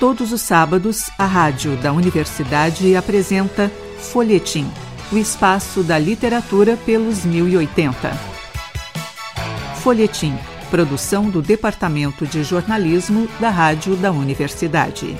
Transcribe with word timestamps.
Todos 0.00 0.30
os 0.30 0.42
sábados, 0.42 1.10
a 1.18 1.26
rádio 1.26 1.76
da 1.76 1.92
universidade 1.92 2.94
apresenta 2.94 3.68
Folhetim, 3.98 4.70
o 5.10 5.18
espaço 5.18 5.82
da 5.82 5.98
literatura 5.98 6.76
pelos 6.76 7.24
1080. 7.24 8.12
Folhetim, 9.82 10.38
produção 10.70 11.28
do 11.28 11.42
Departamento 11.42 12.24
de 12.28 12.44
Jornalismo 12.44 13.26
da 13.40 13.50
Rádio 13.50 13.96
da 13.96 14.12
Universidade. 14.12 15.16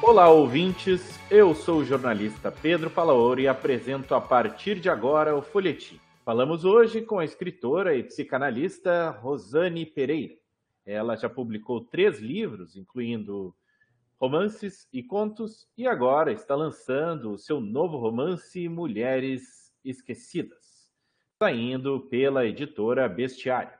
Olá, 0.00 0.30
ouvintes. 0.30 1.02
Eu 1.30 1.54
sou 1.54 1.80
o 1.80 1.84
jornalista 1.84 2.50
Pedro 2.50 2.88
Palaoro 2.88 3.40
e 3.40 3.46
apresento 3.46 4.14
a 4.14 4.22
partir 4.22 4.76
de 4.76 4.88
agora 4.88 5.36
o 5.36 5.42
Folhetim. 5.42 6.00
Falamos 6.26 6.64
hoje 6.64 7.02
com 7.02 7.20
a 7.20 7.24
escritora 7.24 7.94
e 7.94 8.02
psicanalista 8.02 9.10
Rosane 9.10 9.86
Pereira. 9.86 10.34
Ela 10.84 11.14
já 11.14 11.30
publicou 11.30 11.84
três 11.84 12.18
livros, 12.18 12.76
incluindo 12.76 13.54
romances 14.18 14.88
e 14.92 15.04
contos, 15.04 15.68
e 15.78 15.86
agora 15.86 16.32
está 16.32 16.56
lançando 16.56 17.30
o 17.30 17.38
seu 17.38 17.60
novo 17.60 17.96
romance 17.96 18.68
Mulheres 18.68 19.72
Esquecidas, 19.84 20.90
saindo 21.38 22.00
pela 22.10 22.44
editora 22.44 23.08
Bestiário. 23.08 23.78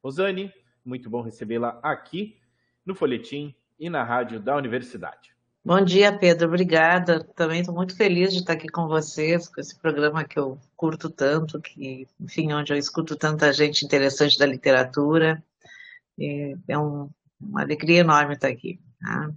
Rosane, 0.00 0.52
muito 0.84 1.10
bom 1.10 1.20
recebê-la 1.20 1.80
aqui 1.82 2.40
no 2.86 2.94
Folhetim 2.94 3.52
e 3.76 3.90
na 3.90 4.04
rádio 4.04 4.38
da 4.38 4.56
Universidade. 4.56 5.34
Bom 5.68 5.84
dia, 5.84 6.18
Pedro. 6.18 6.48
Obrigada. 6.48 7.22
Também 7.22 7.60
estou 7.60 7.74
muito 7.74 7.94
feliz 7.94 8.32
de 8.32 8.38
estar 8.38 8.54
aqui 8.54 8.68
com 8.68 8.88
vocês, 8.88 9.50
com 9.50 9.60
esse 9.60 9.78
programa 9.78 10.24
que 10.24 10.38
eu 10.38 10.58
curto 10.74 11.10
tanto, 11.10 11.60
que, 11.60 12.08
enfim, 12.18 12.54
onde 12.54 12.72
eu 12.72 12.78
escuto 12.78 13.14
tanta 13.14 13.52
gente 13.52 13.84
interessante 13.84 14.38
da 14.38 14.46
literatura. 14.46 15.44
E 16.16 16.56
é 16.66 16.78
um, 16.78 17.10
uma 17.38 17.60
alegria 17.60 18.00
enorme 18.00 18.32
estar 18.32 18.48
aqui. 18.48 18.80
Tá? 18.98 19.30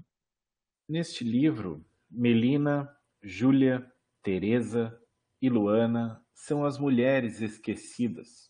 Neste 0.87 1.25
livro, 1.25 1.85
Melina, 2.09 2.89
Júlia, 3.21 3.85
Teresa 4.23 4.97
e 5.41 5.49
Luana 5.49 6.23
são 6.33 6.63
as 6.63 6.77
mulheres 6.77 7.41
esquecidas. 7.41 8.49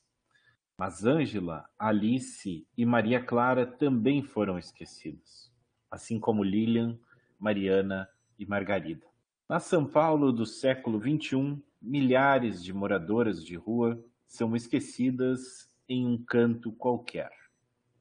Mas 0.78 1.04
Ângela, 1.04 1.68
Alice 1.80 2.64
e 2.78 2.86
Maria 2.86 3.24
Clara 3.26 3.66
também 3.66 4.22
foram 4.22 4.60
esquecidas, 4.60 5.52
assim 5.90 6.20
como 6.20 6.44
Lilian, 6.44 7.00
Mariana 7.42 8.08
e 8.38 8.46
Margarida. 8.46 9.08
Na 9.50 9.60
São 9.60 9.84
Paulo 9.84 10.32
do 10.32 10.46
século 10.46 11.02
XXI, 11.02 11.60
milhares 11.82 12.64
de 12.64 12.72
moradoras 12.72 13.44
de 13.44 13.56
rua 13.56 14.00
são 14.28 14.56
esquecidas 14.56 15.68
em 15.90 16.06
um 16.06 16.24
canto 16.24 16.72
qualquer. 16.72 17.32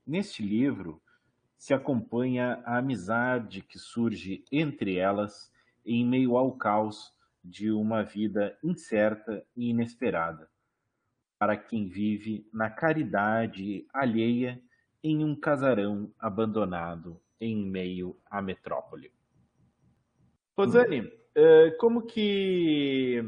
Neste 0.07 0.43
livro 0.43 1.01
se 1.57 1.73
acompanha 1.73 2.63
a 2.67 2.77
amizade 2.77 3.63
que 3.63 3.79
surge 3.79 4.45
entre 4.53 4.97
elas 4.97 5.51
em 5.87 6.07
meio 6.07 6.37
ao 6.37 6.53
caos 6.53 7.11
de 7.43 7.71
uma 7.71 8.03
vida 8.03 8.59
incerta 8.63 9.43
e 9.57 9.71
inesperada, 9.71 10.51
para 11.39 11.57
quem 11.57 11.89
vive 11.89 12.47
na 12.53 12.69
caridade 12.69 13.87
alheia 13.93 14.63
em 15.03 15.25
um 15.25 15.35
casarão 15.35 16.13
abandonado 16.19 17.19
em 17.41 17.57
meio 17.57 18.15
à 18.31 18.43
metrópole. 18.43 19.11
Rosane, 20.65 21.11
eh, 21.35 21.71
como 21.79 22.03
que 22.03 23.23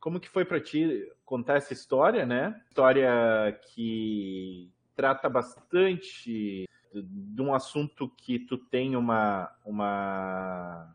como 0.00 0.20
que 0.20 0.28
foi 0.28 0.44
para 0.44 0.60
ti 0.60 1.06
contar 1.24 1.56
essa 1.56 1.72
história, 1.72 2.24
né? 2.24 2.60
História 2.68 3.58
que 3.72 4.70
trata 4.94 5.28
bastante 5.28 6.68
de 6.92 7.42
um 7.42 7.54
assunto 7.54 8.08
que 8.16 8.38
tu 8.38 8.56
tem 8.56 8.96
uma 8.96 9.50
uma 9.64 10.94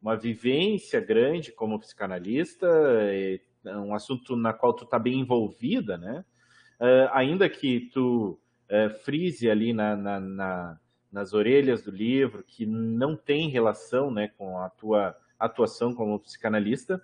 uma 0.00 0.16
vivência 0.16 1.00
grande 1.00 1.52
como 1.52 1.78
psicanalista, 1.78 2.68
um 3.64 3.94
assunto 3.94 4.34
na 4.34 4.52
qual 4.52 4.74
tu 4.74 4.84
está 4.84 4.98
bem 4.98 5.20
envolvida, 5.20 5.96
né? 5.96 6.24
Uh, 6.80 7.08
ainda 7.12 7.48
que 7.48 7.88
tu 7.92 8.40
uh, 8.68 8.90
frise 9.04 9.48
ali 9.48 9.72
na, 9.72 9.94
na, 9.94 10.18
na, 10.18 10.80
nas 11.12 11.32
orelhas 11.32 11.82
do 11.82 11.92
livro 11.92 12.42
que 12.42 12.66
não 12.66 13.14
tem 13.14 13.48
relação 13.48 14.10
né, 14.10 14.32
com 14.36 14.58
a 14.58 14.68
tua 14.68 15.16
atuação 15.44 15.94
como 15.94 16.20
psicanalista, 16.20 17.02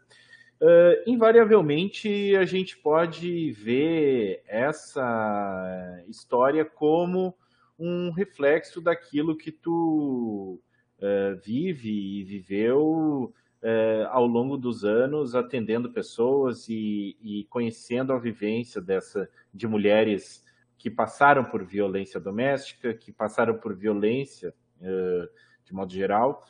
uh, 0.60 1.10
invariavelmente 1.10 2.36
a 2.36 2.44
gente 2.44 2.76
pode 2.76 3.52
ver 3.52 4.42
essa 4.46 6.02
história 6.08 6.64
como 6.64 7.34
um 7.78 8.10
reflexo 8.10 8.80
daquilo 8.80 9.36
que 9.36 9.52
tu 9.52 10.60
uh, 10.98 11.40
vive 11.44 12.20
e 12.20 12.24
viveu 12.24 13.32
uh, 13.62 14.06
ao 14.10 14.26
longo 14.26 14.56
dos 14.56 14.84
anos, 14.84 15.34
atendendo 15.34 15.92
pessoas 15.92 16.68
e, 16.68 17.16
e, 17.22 17.44
conhecendo 17.50 18.12
a 18.12 18.18
vivência 18.18 18.80
dessa 18.80 19.28
de 19.54 19.66
mulheres 19.66 20.44
que 20.76 20.90
passaram 20.90 21.44
por 21.44 21.64
violência 21.64 22.20
doméstica, 22.20 22.94
que 22.94 23.10
passaram 23.10 23.58
por 23.58 23.74
violência 23.74 24.54
de 25.64 25.74
modo 25.74 25.92
geral, 25.92 26.44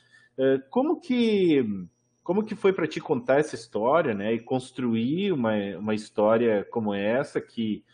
como 0.70 1.00
que 1.00 1.88
como 2.22 2.44
que 2.44 2.54
foi 2.54 2.74
para 2.74 2.86
ti 2.86 3.00
contar 3.00 3.40
essa 3.40 3.54
história, 3.54 4.12
né, 4.12 4.34
e 4.34 4.38
construir 4.38 5.32
uma, 5.32 5.54
uma 5.78 5.94
história 5.94 6.66
como 6.70 6.92
essa 6.92 7.40
que 7.40 7.84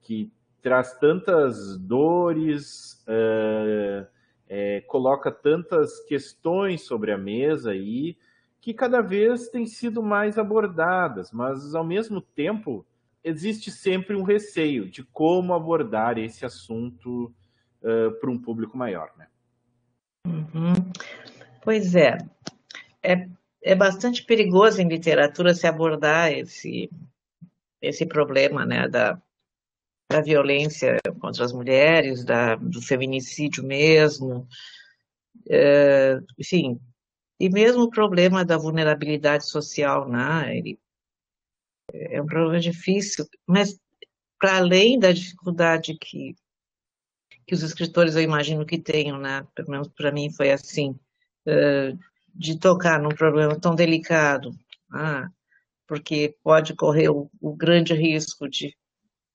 que 0.00 0.32
traz 0.62 0.94
tantas 0.98 1.76
dores, 1.76 3.04
uh, 3.06 4.06
é, 4.48 4.80
coloca 4.82 5.30
tantas 5.30 6.00
questões 6.04 6.82
sobre 6.82 7.12
a 7.12 7.18
mesa 7.18 7.72
aí 7.72 8.16
que 8.60 8.72
cada 8.72 9.00
vez 9.00 9.48
têm 9.48 9.66
sido 9.66 10.02
mais 10.02 10.38
abordadas, 10.38 11.32
mas 11.32 11.74
ao 11.74 11.84
mesmo 11.84 12.20
tempo 12.20 12.86
existe 13.24 13.70
sempre 13.72 14.14
um 14.14 14.22
receio 14.22 14.88
de 14.88 15.02
como 15.02 15.52
abordar 15.52 16.16
esse 16.16 16.46
assunto 16.46 17.34
uh, 17.82 18.12
para 18.20 18.30
um 18.30 18.38
público 18.38 18.78
maior, 18.78 19.10
né? 19.18 19.26
Uhum. 20.26 20.74
Pois 21.62 21.94
é. 21.94 22.18
é, 23.02 23.28
é 23.62 23.74
bastante 23.74 24.24
perigoso 24.24 24.80
em 24.82 24.88
literatura 24.88 25.54
se 25.54 25.66
abordar 25.66 26.32
esse, 26.32 26.90
esse 27.80 28.04
problema 28.04 28.66
né, 28.66 28.88
da, 28.88 29.20
da 30.10 30.20
violência 30.20 30.98
contra 31.20 31.44
as 31.44 31.52
mulheres, 31.52 32.24
da, 32.24 32.56
do 32.56 32.82
feminicídio 32.82 33.64
mesmo, 33.64 34.46
é, 35.48 36.18
enfim, 36.38 36.80
e 37.38 37.48
mesmo 37.48 37.84
o 37.84 37.90
problema 37.90 38.44
da 38.44 38.58
vulnerabilidade 38.58 39.48
social, 39.48 40.08
né, 40.08 40.56
ele 40.56 40.80
é 41.92 42.20
um 42.20 42.26
problema 42.26 42.58
difícil, 42.58 43.24
mas 43.46 43.78
para 44.38 44.56
além 44.56 44.98
da 44.98 45.12
dificuldade 45.12 45.96
que, 45.96 46.34
que 47.46 47.54
os 47.54 47.62
escritores 47.62 48.16
eu 48.16 48.22
imagino 48.22 48.66
que 48.66 48.78
tenham, 48.80 49.18
né, 49.18 49.46
pelo 49.54 49.70
menos 49.70 49.88
para 49.88 50.10
mim 50.10 50.28
foi 50.28 50.50
assim, 50.50 50.98
de 52.34 52.58
tocar 52.58 53.00
num 53.00 53.10
problema 53.10 53.58
tão 53.58 53.74
delicado, 53.74 54.54
ah, 54.92 55.28
porque 55.86 56.36
pode 56.42 56.74
correr 56.74 57.08
o, 57.10 57.30
o 57.40 57.54
grande 57.54 57.94
risco 57.94 58.48
de, 58.48 58.74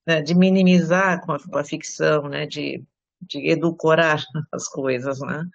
né, 0.05 0.21
de 0.21 0.33
minimizar 0.33 1.21
com 1.21 1.33
a, 1.33 1.39
com 1.39 1.57
a, 1.57 1.63
ficção, 1.63 2.27
né, 2.27 2.45
de, 2.45 2.83
de 3.21 3.49
edulcorar 3.49 4.23
as 4.51 4.67
coisas, 4.67 5.19
né, 5.19 5.45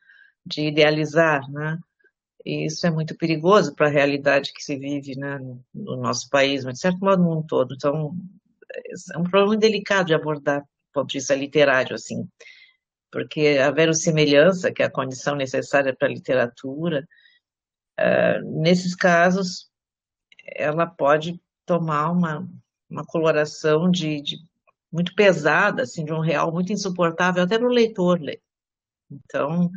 de 0.47 0.69
idealizar, 0.69 1.49
né, 1.51 1.79
e 2.45 2.67
isso 2.67 2.87
é 2.87 2.91
muito 2.91 3.17
perigoso 3.17 3.75
para 3.75 3.87
a 3.87 3.91
realidade 3.91 4.53
que 4.53 4.63
se 4.63 4.77
vive 4.77 5.17
né, 5.17 5.39
no, 5.39 5.65
no 5.73 5.97
nosso 5.97 6.29
país, 6.29 6.65
mas 6.65 6.75
de 6.75 6.81
certo 6.81 6.99
modo 6.99 7.23
no 7.23 7.29
mundo 7.29 7.47
todo. 7.47 7.75
Então, 7.75 8.17
é 9.15 9.19
um 9.19 9.23
problema 9.23 9.57
delicado 9.57 10.07
de 10.07 10.15
abordar 10.15 10.61
do 10.61 10.93
ponto 10.93 11.09
de 11.09 11.19
vista 11.19 11.35
literário, 11.35 11.95
assim 11.95 12.29
porque 13.13 13.59
a 13.63 13.71
verossimilhança, 13.71 14.73
que 14.73 14.83
é 14.83 14.87
a 14.87 14.91
condição 14.91 15.37
necessária 15.37 15.95
para 15.95 16.09
a 16.09 16.11
literatura, 16.11 17.07
uh, 18.01 18.61
nesses 18.61 18.97
casos, 18.97 19.71
ela 20.57 20.87
pode 20.87 21.41
tomar 21.67 22.11
uma, 22.11 22.49
uma 22.91 23.05
coloração 23.05 23.91
de, 23.91 24.21
de, 24.23 24.39
muito 24.91 25.15
pesada, 25.15 25.83
assim, 25.83 26.05
de 26.05 26.13
um 26.13 26.21
real 26.21 26.51
muito 26.51 26.73
insuportável 26.73 27.43
até 27.43 27.59
para 27.59 27.69
o 27.69 27.73
leitor 27.73 28.21
ler. 28.21 28.41
Então, 29.11 29.71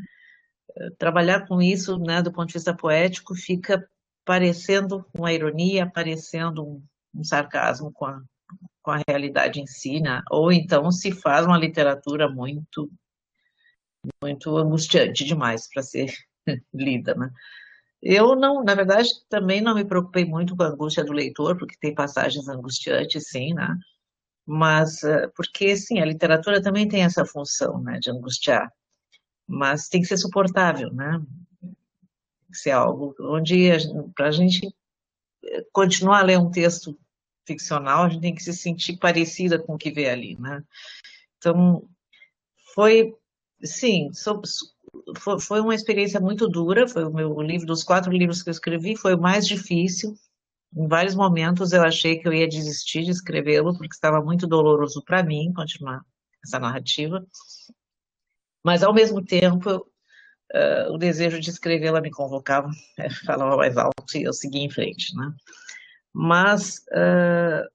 trabalhar 0.97 1.47
com 1.47 1.61
isso, 1.61 1.97
né, 1.99 2.21
do 2.21 2.31
ponto 2.31 2.47
de 2.47 2.53
vista 2.53 2.75
poético, 2.75 3.35
fica 3.35 3.87
parecendo 4.25 5.05
uma 5.13 5.31
ironia, 5.31 5.89
parecendo 5.89 6.65
um, 6.65 6.83
um 7.13 7.23
sarcasmo 7.23 7.91
com 7.91 8.05
a, 8.05 8.21
com 8.81 8.91
a 8.91 9.01
realidade 9.07 9.63
né? 10.01 10.21
ou 10.29 10.51
então 10.51 10.91
se 10.91 11.11
faz 11.11 11.45
uma 11.45 11.57
literatura 11.57 12.29
muito 12.29 12.89
muito 14.21 14.57
angustiante 14.57 15.23
demais 15.23 15.67
para 15.67 15.83
ser 15.83 16.13
lida, 16.73 17.15
né? 17.15 17.31
Eu 18.01 18.35
não, 18.35 18.63
na 18.63 18.75
verdade, 18.75 19.09
também 19.29 19.61
não 19.61 19.73
me 19.73 19.83
preocupei 19.83 20.25
muito 20.25 20.55
com 20.55 20.63
a 20.63 20.67
angústia 20.67 21.03
do 21.03 21.11
leitor, 21.11 21.57
porque 21.57 21.75
tem 21.79 21.95
passagens 21.95 22.47
angustiantes, 22.47 23.29
sim, 23.29 23.53
né? 23.53 23.75
Mas, 24.45 25.01
uh, 25.03 25.31
porque, 25.35 25.75
sim, 25.75 25.99
a 25.99 26.05
literatura 26.05 26.61
também 26.61 26.87
tem 26.87 27.03
essa 27.03 27.25
função, 27.25 27.81
né, 27.81 27.97
de 27.99 28.11
angustiar, 28.11 28.71
mas 29.47 29.87
tem 29.87 30.01
que 30.01 30.07
ser 30.07 30.17
suportável, 30.17 30.93
né? 30.93 31.19
Tem 31.61 31.71
que 32.51 32.57
ser 32.57 32.71
algo 32.71 33.15
onde, 33.19 33.69
para 34.15 34.27
a 34.27 34.31
gente 34.31 34.67
eh, 35.43 35.65
continuar 35.71 36.19
a 36.19 36.23
ler 36.23 36.37
um 36.39 36.51
texto 36.51 36.97
ficcional, 37.45 38.03
a 38.03 38.09
gente 38.09 38.21
tem 38.21 38.35
que 38.35 38.43
se 38.43 38.53
sentir 38.53 38.97
parecida 38.97 39.59
com 39.59 39.73
o 39.75 39.77
que 39.77 39.91
vê 39.91 40.09
ali, 40.09 40.37
né? 40.39 40.63
Então, 41.37 41.87
foi, 42.73 43.15
sim, 43.65 44.09
foi, 45.39 45.59
uma 45.59 45.75
experiência 45.75 46.19
muito 46.19 46.47
dura, 46.47 46.87
foi 46.87 47.03
o 47.03 47.13
meu 47.13 47.41
livro, 47.41 47.67
dos 47.67 47.83
quatro 47.83 48.11
livros 48.11 48.41
que 48.41 48.49
eu 48.49 48.51
escrevi, 48.51 48.95
foi 48.95 49.15
o 49.15 49.21
mais 49.21 49.47
difícil, 49.47 50.15
em 50.75 50.87
vários 50.87 51.15
momentos 51.15 51.71
eu 51.71 51.81
achei 51.83 52.19
que 52.19 52.27
eu 52.27 52.33
ia 52.33 52.47
desistir 52.47 53.03
de 53.03 53.11
escrevê-lo, 53.11 53.77
porque 53.77 53.93
estava 53.93 54.21
muito 54.21 54.45
doloroso 54.45 55.01
para 55.03 55.23
mim 55.23 55.53
continuar 55.53 56.01
essa 56.43 56.59
narrativa, 56.59 57.25
mas 58.63 58.83
ao 58.83 58.93
mesmo 58.93 59.23
tempo 59.23 59.77
uh, 59.77 60.91
o 60.91 60.97
desejo 60.97 61.39
de 61.39 61.49
escrevê-la 61.49 62.01
me 62.01 62.11
convocava, 62.11 62.69
falava 63.25 63.55
mais 63.55 63.77
alto 63.77 64.17
e 64.17 64.23
eu 64.23 64.33
seguia 64.33 64.63
em 64.63 64.69
frente, 64.69 65.15
né? 65.15 65.33
Mas 66.13 66.79
uh, 66.91 67.65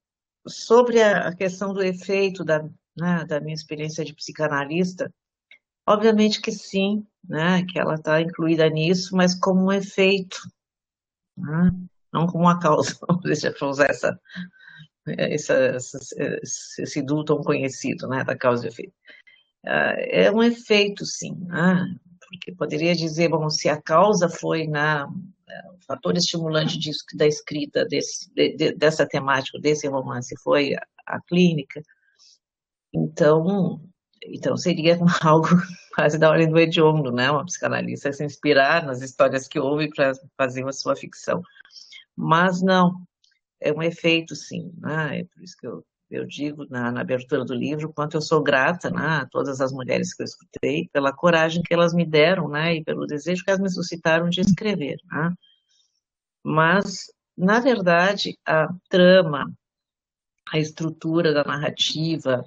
sobre 0.48 1.02
a 1.02 1.34
questão 1.34 1.72
do 1.72 1.82
efeito 1.82 2.44
da, 2.44 2.62
né, 2.96 3.24
da 3.26 3.40
minha 3.40 3.54
experiência 3.54 4.04
de 4.04 4.14
psicanalista, 4.14 5.12
obviamente 5.92 6.40
que 6.40 6.52
sim, 6.52 7.06
né, 7.28 7.64
que 7.64 7.78
ela 7.78 7.94
está 7.94 8.20
incluída 8.20 8.68
nisso, 8.68 9.16
mas 9.16 9.34
como 9.34 9.66
um 9.66 9.72
efeito, 9.72 10.38
né, 11.36 11.70
não 12.12 12.26
como 12.26 12.44
uma 12.44 12.58
causa, 12.58 12.96
deixa 13.22 13.54
eu 13.60 13.68
usar 13.68 13.90
essa, 13.90 14.20
essa, 15.06 15.54
essa, 15.54 15.98
esse 16.78 17.02
duo 17.02 17.24
tão 17.24 17.42
conhecido, 17.42 18.08
né, 18.08 18.24
da 18.24 18.36
causa 18.36 18.66
e 18.66 18.68
efeito. 18.68 18.94
Uh, 19.64 19.98
é 20.08 20.30
um 20.32 20.42
efeito, 20.42 21.04
sim, 21.04 21.34
né, 21.46 21.84
porque 22.20 22.54
poderia 22.54 22.94
dizer, 22.94 23.28
bom, 23.28 23.50
se 23.50 23.68
a 23.68 23.80
causa 23.80 24.28
foi 24.28 24.66
na 24.66 25.08
o 25.74 25.84
fator 25.84 26.16
estimulante 26.16 26.78
disso, 26.78 27.04
da 27.16 27.26
escrita 27.26 27.84
desse, 27.84 28.32
de, 28.32 28.56
de, 28.56 28.72
dessa 28.72 29.04
temática, 29.04 29.58
desse 29.58 29.88
romance, 29.88 30.32
foi 30.44 30.74
a, 30.74 30.86
a, 31.06 31.20
clínica, 31.22 31.82
então, 32.92 33.80
então 34.24 34.56
seria 34.56 34.98
algo 35.22 35.48
quase 35.94 36.18
da 36.18 36.30
ordem 36.30 36.48
do 36.48 36.58
hediondo, 36.58 37.10
né? 37.10 37.30
Uma 37.30 37.44
psicanalista 37.44 38.12
se 38.12 38.24
inspirar 38.24 38.84
nas 38.84 39.00
histórias 39.02 39.48
que 39.48 39.58
houve 39.58 39.88
para 39.88 40.12
fazer 40.36 40.66
a 40.66 40.72
sua 40.72 40.96
ficção. 40.96 41.42
Mas 42.16 42.62
não, 42.62 43.02
é 43.60 43.72
um 43.72 43.82
efeito, 43.82 44.34
sim, 44.34 44.72
né? 44.78 45.20
É 45.20 45.24
por 45.24 45.42
isso 45.42 45.56
que 45.58 45.66
eu, 45.66 45.84
eu 46.10 46.26
digo 46.26 46.66
na, 46.68 46.90
na 46.90 47.00
abertura 47.00 47.44
do 47.44 47.54
livro 47.54 47.92
quanto 47.92 48.16
eu 48.16 48.22
sou 48.22 48.42
grata 48.42 48.90
né, 48.90 49.20
a 49.22 49.26
todas 49.26 49.60
as 49.60 49.72
mulheres 49.72 50.14
que 50.14 50.22
eu 50.22 50.24
escutei, 50.24 50.88
pela 50.92 51.12
coragem 51.12 51.62
que 51.62 51.72
elas 51.72 51.94
me 51.94 52.04
deram, 52.04 52.48
né? 52.48 52.76
E 52.76 52.84
pelo 52.84 53.06
desejo 53.06 53.44
que 53.44 53.50
elas 53.50 53.62
me 53.62 53.70
suscitaram 53.70 54.28
de 54.28 54.40
escrever, 54.40 54.96
né? 55.10 55.32
Mas, 56.42 57.12
na 57.36 57.60
verdade, 57.60 58.38
a 58.46 58.68
trama, 58.88 59.52
a 60.52 60.58
estrutura 60.58 61.32
da 61.32 61.44
narrativa, 61.44 62.44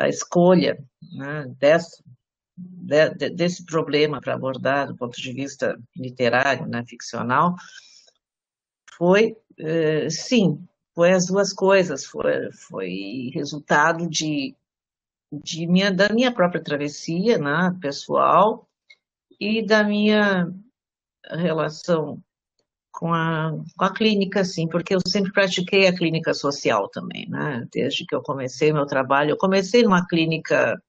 a 0.00 0.08
escolha 0.08 0.78
né, 1.12 1.46
desse, 1.58 2.02
de, 2.56 3.30
desse 3.30 3.64
problema 3.64 4.20
para 4.20 4.34
abordar 4.34 4.88
do 4.88 4.96
ponto 4.96 5.20
de 5.20 5.32
vista 5.32 5.78
literário, 5.96 6.66
né, 6.66 6.84
ficcional, 6.86 7.54
foi, 8.96 9.36
eh, 9.58 10.10
sim, 10.10 10.66
foi 10.94 11.12
as 11.12 11.26
duas 11.26 11.52
coisas, 11.52 12.04
foi, 12.04 12.50
foi 12.52 13.30
resultado 13.32 14.08
de, 14.08 14.56
de 15.32 15.66
minha, 15.66 15.92
da 15.92 16.08
minha 16.08 16.32
própria 16.32 16.62
travessia 16.62 17.38
né, 17.38 17.76
pessoal 17.80 18.68
e 19.38 19.64
da 19.64 19.84
minha 19.84 20.52
relação 21.30 22.20
com 22.98 23.14
a, 23.14 23.52
com 23.76 23.84
a 23.84 23.94
clínica, 23.94 24.44
sim, 24.44 24.66
porque 24.66 24.92
eu 24.92 24.98
sempre 25.06 25.30
pratiquei 25.30 25.86
a 25.86 25.96
clínica 25.96 26.34
social 26.34 26.88
também, 26.88 27.28
né? 27.28 27.64
Desde 27.72 28.04
que 28.04 28.12
eu 28.12 28.20
comecei 28.20 28.72
meu 28.72 28.86
trabalho, 28.86 29.30
eu 29.30 29.36
comecei 29.36 29.84
numa 29.84 30.04
clínica, 30.04 30.82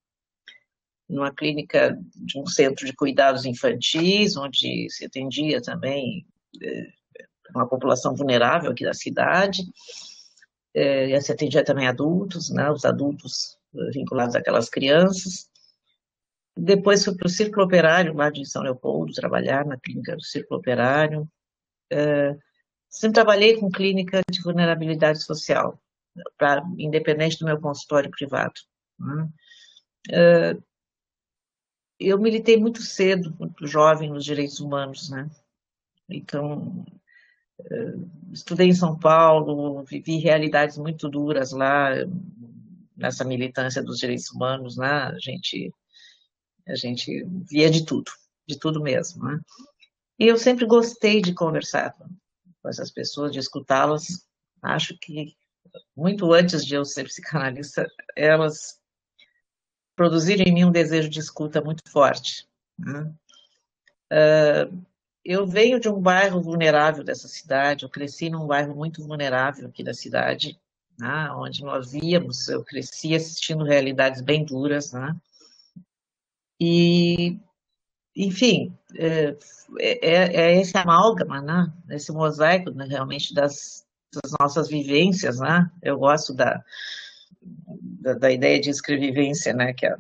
numa 1.07 1.31
clínica 1.31 1.95
de 2.15 2.39
um 2.39 2.47
centro 2.47 2.83
de 2.83 2.93
cuidados 2.93 3.45
infantis, 3.45 4.35
onde 4.35 4.87
se 4.89 5.05
atendia 5.05 5.61
também 5.61 6.25
é, 6.63 6.87
uma 7.53 7.69
população 7.69 8.15
vulnerável 8.15 8.71
aqui 8.71 8.83
da 8.83 8.93
cidade, 8.95 9.61
é, 10.73 11.21
se 11.21 11.31
atendia 11.31 11.63
também 11.63 11.87
adultos, 11.87 12.49
né? 12.49 12.71
Os 12.71 12.85
adultos 12.85 13.55
vinculados 13.93 14.35
àquelas 14.35 14.67
crianças. 14.67 15.47
Depois 16.57 17.05
fui 17.05 17.15
para 17.15 17.27
o 17.27 17.29
Círculo 17.29 17.67
Operário, 17.67 18.15
lá 18.15 18.31
de 18.31 18.49
São 18.49 18.63
Leopoldo, 18.63 19.13
trabalhar 19.13 19.63
na 19.63 19.77
clínica 19.77 20.15
do 20.15 20.23
Círculo 20.23 20.59
Operário, 20.59 21.29
Uh, 21.91 22.39
sempre 22.89 23.15
trabalhei 23.15 23.57
com 23.57 23.69
clínica 23.69 24.21
de 24.31 24.41
vulnerabilidade 24.41 25.23
social, 25.23 25.79
pra, 26.37 26.63
independente 26.77 27.39
do 27.39 27.45
meu 27.45 27.59
consultório 27.59 28.09
privado. 28.11 28.53
Né? 28.99 29.29
Uh, 30.09 30.63
eu 31.99 32.17
militei 32.17 32.57
muito 32.57 32.81
cedo, 32.81 33.35
muito 33.37 33.67
jovem, 33.67 34.09
nos 34.09 34.23
direitos 34.23 34.59
humanos, 34.59 35.09
né? 35.09 35.29
Então, 36.09 36.85
uh, 37.59 38.31
estudei 38.31 38.67
em 38.67 38.73
São 38.73 38.97
Paulo, 38.97 39.83
vivi 39.83 40.17
realidades 40.17 40.77
muito 40.77 41.09
duras 41.09 41.51
lá, 41.51 41.89
nessa 42.99 43.23
militância 43.23 43.81
dos 43.81 43.97
direitos 43.97 44.29
humanos, 44.29 44.77
né? 44.77 44.87
A 44.87 45.17
gente, 45.19 45.73
a 46.67 46.75
gente 46.75 47.25
via 47.49 47.69
de 47.69 47.85
tudo, 47.85 48.11
de 48.47 48.59
tudo 48.59 48.81
mesmo, 48.81 49.23
né? 49.23 49.39
E 50.19 50.27
eu 50.27 50.37
sempre 50.37 50.65
gostei 50.65 51.21
de 51.21 51.33
conversar 51.33 51.95
com 52.61 52.67
essas 52.67 52.91
pessoas, 52.91 53.31
de 53.31 53.39
escutá-las. 53.39 54.27
Acho 54.61 54.97
que 54.99 55.33
muito 55.95 56.33
antes 56.33 56.65
de 56.65 56.75
eu 56.75 56.83
ser 56.83 57.05
psicanalista, 57.05 57.89
elas 58.15 58.79
produziram 59.95 60.43
em 60.43 60.53
mim 60.53 60.65
um 60.65 60.71
desejo 60.71 61.09
de 61.09 61.19
escuta 61.19 61.61
muito 61.61 61.89
forte. 61.89 62.47
Né? 62.77 63.13
Uh, 64.11 64.85
eu 65.23 65.45
venho 65.45 65.79
de 65.79 65.87
um 65.87 66.01
bairro 66.01 66.41
vulnerável 66.41 67.03
dessa 67.03 67.27
cidade, 67.27 67.83
eu 67.83 67.89
cresci 67.89 68.29
num 68.29 68.47
bairro 68.47 68.75
muito 68.75 69.05
vulnerável 69.05 69.67
aqui 69.67 69.83
da 69.83 69.93
cidade, 69.93 70.59
né? 70.97 71.31
onde 71.33 71.63
nós 71.63 71.91
víamos, 71.91 72.47
eu 72.49 72.63
cresci 72.63 73.15
assistindo 73.15 73.63
realidades 73.63 74.21
bem 74.21 74.43
duras, 74.43 74.91
né? 74.91 75.15
E 76.59 77.39
enfim, 78.15 78.73
é, 78.95 79.35
é, 79.79 80.41
é, 80.41 80.61
esse 80.61 80.77
amálgama, 80.77 81.41
né? 81.41 81.71
Esse 81.89 82.11
mosaico, 82.11 82.71
né, 82.71 82.85
realmente, 82.89 83.33
das, 83.33 83.85
das, 84.13 84.33
nossas 84.39 84.67
vivências, 84.67 85.39
né? 85.39 85.69
Eu 85.81 85.97
gosto 85.97 86.33
da, 86.33 86.61
da, 87.41 88.13
da, 88.13 88.31
ideia 88.31 88.59
de 88.59 88.69
escrevivência, 88.69 89.53
né? 89.53 89.73
Que 89.73 89.85
a 89.85 89.97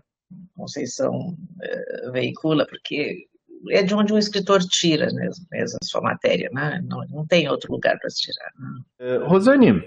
Conceição 0.55 1.37
é, 1.61 2.11
veicula, 2.11 2.65
porque 2.67 3.27
é 3.69 3.83
de 3.83 3.93
onde 3.93 4.13
um 4.13 4.17
escritor 4.17 4.59
tira 4.59 5.11
mesmo, 5.13 5.45
mesmo 5.51 5.77
a 5.81 5.85
sua 5.85 6.01
matéria, 6.01 6.49
né? 6.51 6.81
Não, 6.85 7.05
não 7.07 7.25
tem 7.25 7.49
outro 7.49 7.71
lugar 7.71 7.97
para 7.99 8.09
se 8.09 8.21
tirar. 8.21 8.51
Né? 8.57 9.17
Uh, 9.17 9.27
Rosane, 9.27 9.83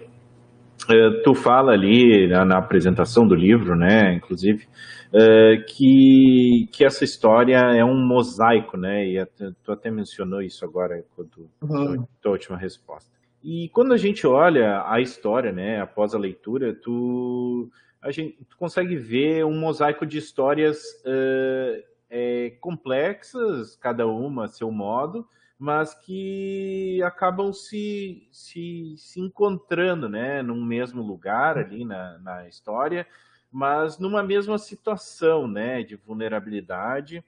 tu 1.25 1.35
fala 1.35 1.73
ali 1.73 2.29
na, 2.29 2.45
na, 2.45 2.59
apresentação 2.59 3.27
do 3.27 3.35
livro, 3.35 3.77
né? 3.77 4.15
Inclusive, 4.15 4.65
uh, 5.13 5.65
que, 5.67 6.69
que 6.73 6.85
essa 6.85 7.05
história 7.05 7.57
é 7.57 7.85
um 7.85 7.97
mosaico, 7.97 8.77
né? 8.77 9.07
E 9.07 9.27
tu 9.63 9.73
até 9.73 9.91
mencionou 9.91 10.43
isso 10.43 10.65
agora 10.65 11.05
com 11.17 11.23
uhum. 11.63 12.05
tua 12.21 12.33
última 12.33 12.57
resposta. 12.57 13.11
E 13.43 13.69
quando 13.71 13.93
a 13.93 13.97
gente 13.97 14.27
olha 14.27 14.85
a 14.87 15.01
história, 15.01 15.51
né, 15.51 15.81
após 15.81 16.15
a 16.15 16.19
leitura, 16.19 16.73
tu, 16.73 17.69
a 18.01 18.13
gente, 18.13 18.39
tu 18.49 18.57
consegue 18.57 18.95
ver 18.95 19.45
um 19.45 19.59
mosaico 19.59 20.07
de 20.07 20.19
histórias 20.19 20.79
uh, 21.05 21.83
é, 22.09 22.51
complexas, 22.61 23.75
cada 23.77 24.07
uma 24.07 24.45
a 24.45 24.49
seu 24.49 24.71
modo, 24.71 25.27
mas 25.63 25.95
que 25.95 27.01
acabam 27.05 27.53
se, 27.53 28.29
se, 28.33 28.97
se 28.99 29.21
encontrando 29.21 30.09
né, 30.09 30.43
num 30.43 30.65
mesmo 30.65 31.03
lugar 31.03 31.57
ali 31.57 31.85
na, 31.85 32.19
na 32.19 32.49
história 32.49 33.07
mas 33.53 33.99
numa 33.99 34.23
mesma 34.23 34.57
situação 34.57 35.47
né, 35.47 35.83
de 35.83 35.95
vulnerabilidade, 35.95 37.23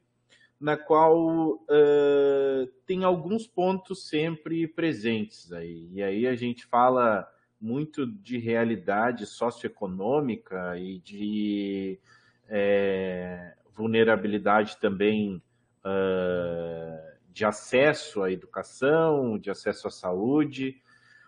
na 0.59 0.75
qual 0.75 1.51
uh, 1.51 2.67
tem 2.87 3.05
alguns 3.05 3.47
pontos 3.47 4.09
sempre 4.09 4.67
presentes 4.67 5.53
aí. 5.53 5.91
E 5.93 6.03
aí 6.03 6.27
a 6.27 6.35
gente 6.35 6.65
fala 6.65 7.29
muito 7.61 8.07
de 8.07 8.39
realidade 8.39 9.27
socioeconômica 9.27 10.79
e 10.79 10.99
de 11.01 12.01
é, 12.49 13.55
vulnerabilidade 13.75 14.79
também 14.79 15.43
uh, 15.85 17.14
de 17.35 17.45
acesso 17.45 18.23
à 18.23 18.33
educação, 18.33 19.37
de 19.37 19.51
acesso 19.51 19.89
à 19.89 19.91
saúde. 19.91 20.81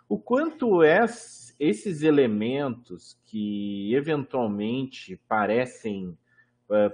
O 0.09 0.19
quanto 0.19 0.83
esses 0.85 2.03
elementos 2.03 3.21
que 3.27 3.93
eventualmente 3.93 5.21
parecem 5.29 6.17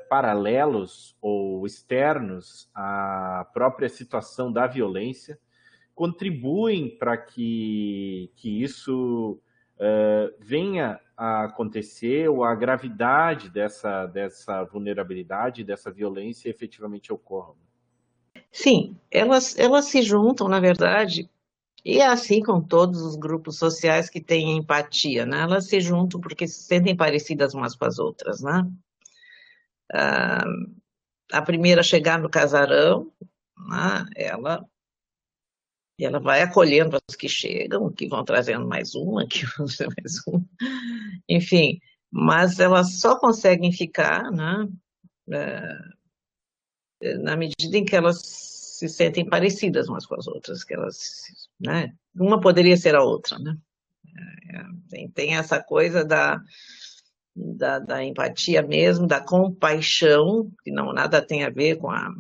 paralelos 0.09 1.17
ou 1.21 1.67
externos 1.67 2.71
à 2.75 3.49
própria 3.55 3.89
situação 3.89 4.53
da 4.53 4.67
violência 4.67 5.39
contribuem 5.95 6.91
para 6.99 7.17
que, 7.17 8.31
que 8.37 8.63
isso 8.63 9.41
uh, 9.77 10.35
venha 10.41 11.01
a 11.17 11.45
acontecer 11.45 12.29
ou 12.29 12.45
a 12.45 12.55
gravidade 12.55 13.49
dessa, 13.51 14.07
dessa 14.07 14.65
vulnerabilidade, 14.65 15.65
dessa 15.65 15.91
violência 15.91 16.49
efetivamente 16.49 17.13
ocorra. 17.13 17.55
Sim, 18.53 18.97
elas, 19.11 19.59
elas 19.59 19.87
se 19.87 20.03
juntam, 20.03 20.49
na 20.49 20.61
verdade, 20.61 21.29
e 21.85 22.01
é 22.01 22.07
assim 22.07 22.43
com 22.43 22.61
todos 22.63 23.03
os 23.03 23.17
grupos 23.17 23.59
sociais 23.59 24.11
que 24.11 24.21
têm 24.21 24.57
empatia, 24.59 25.27
né? 25.27 25.43
Elas 25.43 25.69
se 25.69 25.81
juntam 25.81 26.21
porque 26.21 26.47
se 26.49 26.63
sentem 26.65 26.97
parecidas 26.97 27.55
umas 27.55 27.77
com 27.77 27.87
as 27.87 27.99
outras, 27.99 28.43
né? 28.43 28.65
Ah, 29.93 30.45
a 31.33 31.43
primeira 31.43 31.81
a 31.81 31.85
chegar 31.85 32.19
no 32.21 32.31
casarão, 32.31 33.13
né? 33.69 34.07
ela 34.17 34.65
ela 35.99 36.19
vai 36.19 36.43
acolhendo 36.43 36.99
as 37.09 37.15
que 37.15 37.29
chegam, 37.29 37.93
que 37.93 38.09
vão 38.09 38.25
trazendo 38.25 38.67
mais 38.67 38.95
uma, 38.95 39.27
que 39.29 39.45
vão 39.47 39.67
trazendo 39.67 39.95
mais 40.03 40.21
uma. 40.27 40.45
Enfim, 41.29 41.81
mas 42.11 42.61
elas 42.61 43.01
só 43.01 43.19
conseguem 43.19 43.73
ficar, 43.73 44.31
né? 44.31 44.69
É, 45.33 45.79
na 47.21 47.37
medida 47.37 47.77
em 47.77 47.85
que 47.85 47.97
elas 47.97 48.21
se 48.83 48.89
sentem 48.89 49.25
parecidas 49.25 49.89
umas 49.89 50.07
com 50.07 50.17
as 50.17 50.27
outras, 50.27 50.65
que 50.65 50.75
elas, 50.75 51.49
né? 51.61 51.93
Uma 52.15 52.41
poderia 52.41 52.77
ser 52.77 52.95
a 52.95 53.03
outra, 53.03 53.39
né? 53.39 53.57
É, 54.51 54.63
tem, 54.89 55.09
tem 55.11 55.37
essa 55.37 55.63
coisa 55.63 56.05
da, 56.05 56.41
da, 57.35 57.79
da, 57.79 58.05
empatia 58.05 58.63
mesmo, 58.63 59.07
da 59.07 59.21
compaixão, 59.21 60.51
que 60.65 60.71
não 60.71 60.93
nada 60.93 61.25
tem 61.25 61.45
a 61.45 61.51
ver 61.51 61.77
com 61.77 61.91
a, 61.91 62.11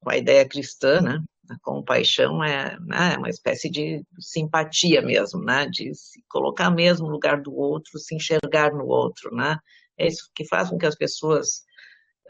com 0.00 0.10
a 0.10 0.16
ideia 0.16 0.48
cristã, 0.48 1.00
né? 1.00 1.22
A 1.50 1.58
compaixão 1.60 2.44
é, 2.44 2.78
né, 2.80 3.14
é 3.14 3.18
uma 3.18 3.30
espécie 3.30 3.70
de 3.70 4.04
simpatia 4.18 5.00
mesmo, 5.02 5.42
né? 5.42 5.66
De 5.66 5.94
se 5.94 6.22
colocar 6.28 6.70
mesmo 6.70 7.06
no 7.06 7.12
lugar 7.12 7.40
do 7.40 7.54
outro, 7.54 7.98
se 7.98 8.14
enxergar 8.14 8.72
no 8.72 8.86
outro, 8.86 9.34
né? 9.34 9.58
É 9.98 10.06
isso 10.06 10.30
que 10.34 10.46
faz 10.46 10.70
com 10.70 10.78
que 10.78 10.86
as 10.86 10.94
pessoas 10.94 11.64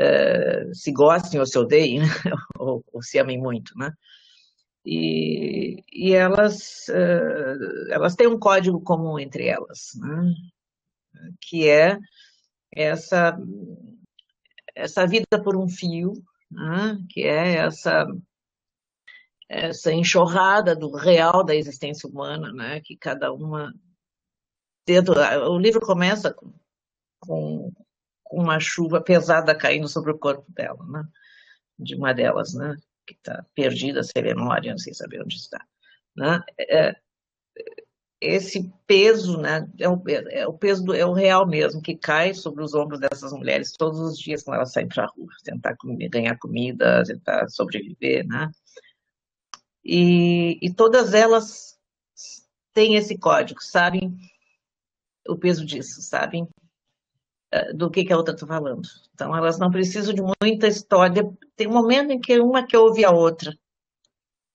uh, 0.01 0.75
se 0.75 0.93
gostem 0.93 1.41
ou 1.41 1.47
se 1.47 1.59
odeiem, 1.59 2.01
né? 2.01 2.07
ou, 2.59 2.85
ou, 2.93 3.03
se 3.03 3.19
amem 3.19 3.39
muito, 3.39 3.73
né? 3.77 3.93
E, 4.85 5.83
e 5.93 6.15
elas, 6.15 6.87
uh, 6.89 7.91
elas 7.91 8.15
têm 8.15 8.27
um 8.27 8.39
código 8.39 8.81
comum 8.81 9.19
entre 9.19 9.47
elas, 9.47 9.91
né? 9.97 10.33
Que 11.41 11.69
é 11.69 11.99
essa, 12.75 13.37
essa 14.75 15.07
vida 15.07 15.43
por 15.43 15.57
um 15.57 15.69
fio, 15.69 16.13
né? 16.51 16.99
que 17.11 17.23
é 17.23 17.57
essa 17.57 18.07
essa 19.49 19.93
enxurrada 19.93 20.77
do 20.77 20.95
real 20.95 21.43
da 21.43 21.55
existência 21.55 22.09
humana, 22.09 22.53
né? 22.53 22.81
Que 22.83 22.97
cada 22.97 23.33
uma 23.33 23.73
dentro, 24.87 25.15
o 25.51 25.59
livro 25.59 25.81
começa 25.81 26.33
com, 26.33 26.53
com, 27.21 27.73
com 28.29 28.43
uma 28.43 28.61
chuva 28.61 29.01
pesada 29.01 29.55
caindo 29.55 29.89
sobre 29.89 30.13
o 30.13 30.19
corpo 30.19 30.45
dela, 30.53 30.85
né? 30.87 31.05
De 31.79 31.95
uma 31.97 32.13
delas, 32.13 32.55
né? 32.55 32.77
Que 33.07 33.15
está 33.15 33.45
perdida, 33.55 34.03
sem 34.03 34.23
memória, 34.23 34.77
sem 34.79 34.93
saber 34.93 35.23
onde 35.23 35.37
está, 35.37 35.65
né? 36.17 36.41
É, 36.59 36.95
esse 38.21 38.71
peso, 38.87 39.39
né? 39.39 39.67
É 39.79 39.89
o, 39.89 40.03
é 40.07 40.47
o 40.47 40.53
peso 40.53 40.85
do, 40.85 40.95
é 40.95 41.07
o 41.07 41.13
real 41.13 41.47
mesmo 41.47 41.81
que 41.81 41.97
cai 41.97 42.35
sobre 42.35 42.63
os 42.63 42.75
ombros 42.75 43.01
dessas 43.01 43.33
mulheres 43.33 43.73
todos 43.73 44.01
os 44.01 44.19
dias 44.19 44.43
quando 44.43 44.57
elas 44.57 44.73
saem 44.73 44.89
para 44.89 45.05
a 45.05 45.07
rua, 45.07 45.29
tentar 45.45 45.77
comer, 45.77 46.09
ganhar 46.09 46.37
comida, 46.39 47.03
tentar 47.05 47.49
sobreviver, 47.49 48.27
né? 48.27 48.51
E, 49.85 50.59
e 50.61 50.75
todas 50.75 51.15
elas 51.15 51.79
têm 52.75 52.97
esse 52.97 53.17
código, 53.17 53.63
sabem 53.63 54.17
o 55.27 55.37
peso 55.37 55.65
disso, 55.65 56.03
sabem 56.03 56.49
do 57.75 57.91
que, 57.91 58.05
que 58.05 58.13
a 58.13 58.17
outra 58.17 58.35
está 58.35 58.47
falando. 58.47 58.83
Então, 59.15 59.35
elas 59.35 59.59
não 59.59 59.71
precisam 59.71 60.15
de 60.15 60.23
muita 60.43 60.69
história. 60.69 61.25
Tem 61.57 61.67
um 61.67 61.73
momento 61.73 62.11
em 62.11 62.21
que 62.21 62.39
uma 62.41 62.67
que 62.67 62.77
ouve 62.77 63.05
a 63.05 63.11
outra, 63.11 63.53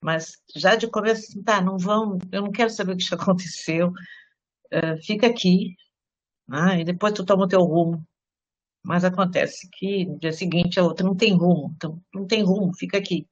mas 0.03 0.37
já 0.53 0.75
de 0.75 0.87
começo, 0.87 1.21
assim, 1.29 1.41
tá, 1.41 1.61
não 1.61 1.77
vão, 1.77 2.19
eu 2.31 2.41
não 2.41 2.51
quero 2.51 2.69
saber 2.69 2.93
o 2.93 2.97
que 2.97 3.05
aconteceu, 3.15 3.89
uh, 3.89 5.01
fica 5.01 5.27
aqui, 5.27 5.75
ah, 6.49 6.77
e 6.77 6.83
depois 6.83 7.13
tu 7.13 7.25
toma 7.25 7.45
o 7.45 7.47
teu 7.47 7.61
rumo. 7.61 8.05
Mas 8.83 9.05
acontece 9.05 9.69
que 9.71 10.05
no 10.05 10.19
dia 10.19 10.33
seguinte 10.33 10.77
a 10.79 10.83
outra 10.83 11.05
não 11.05 11.15
tem 11.15 11.33
rumo, 11.37 11.71
então 11.75 12.01
não 12.13 12.27
tem 12.27 12.43
rumo, 12.43 12.75
fica 12.75 12.97
aqui. 12.97 13.27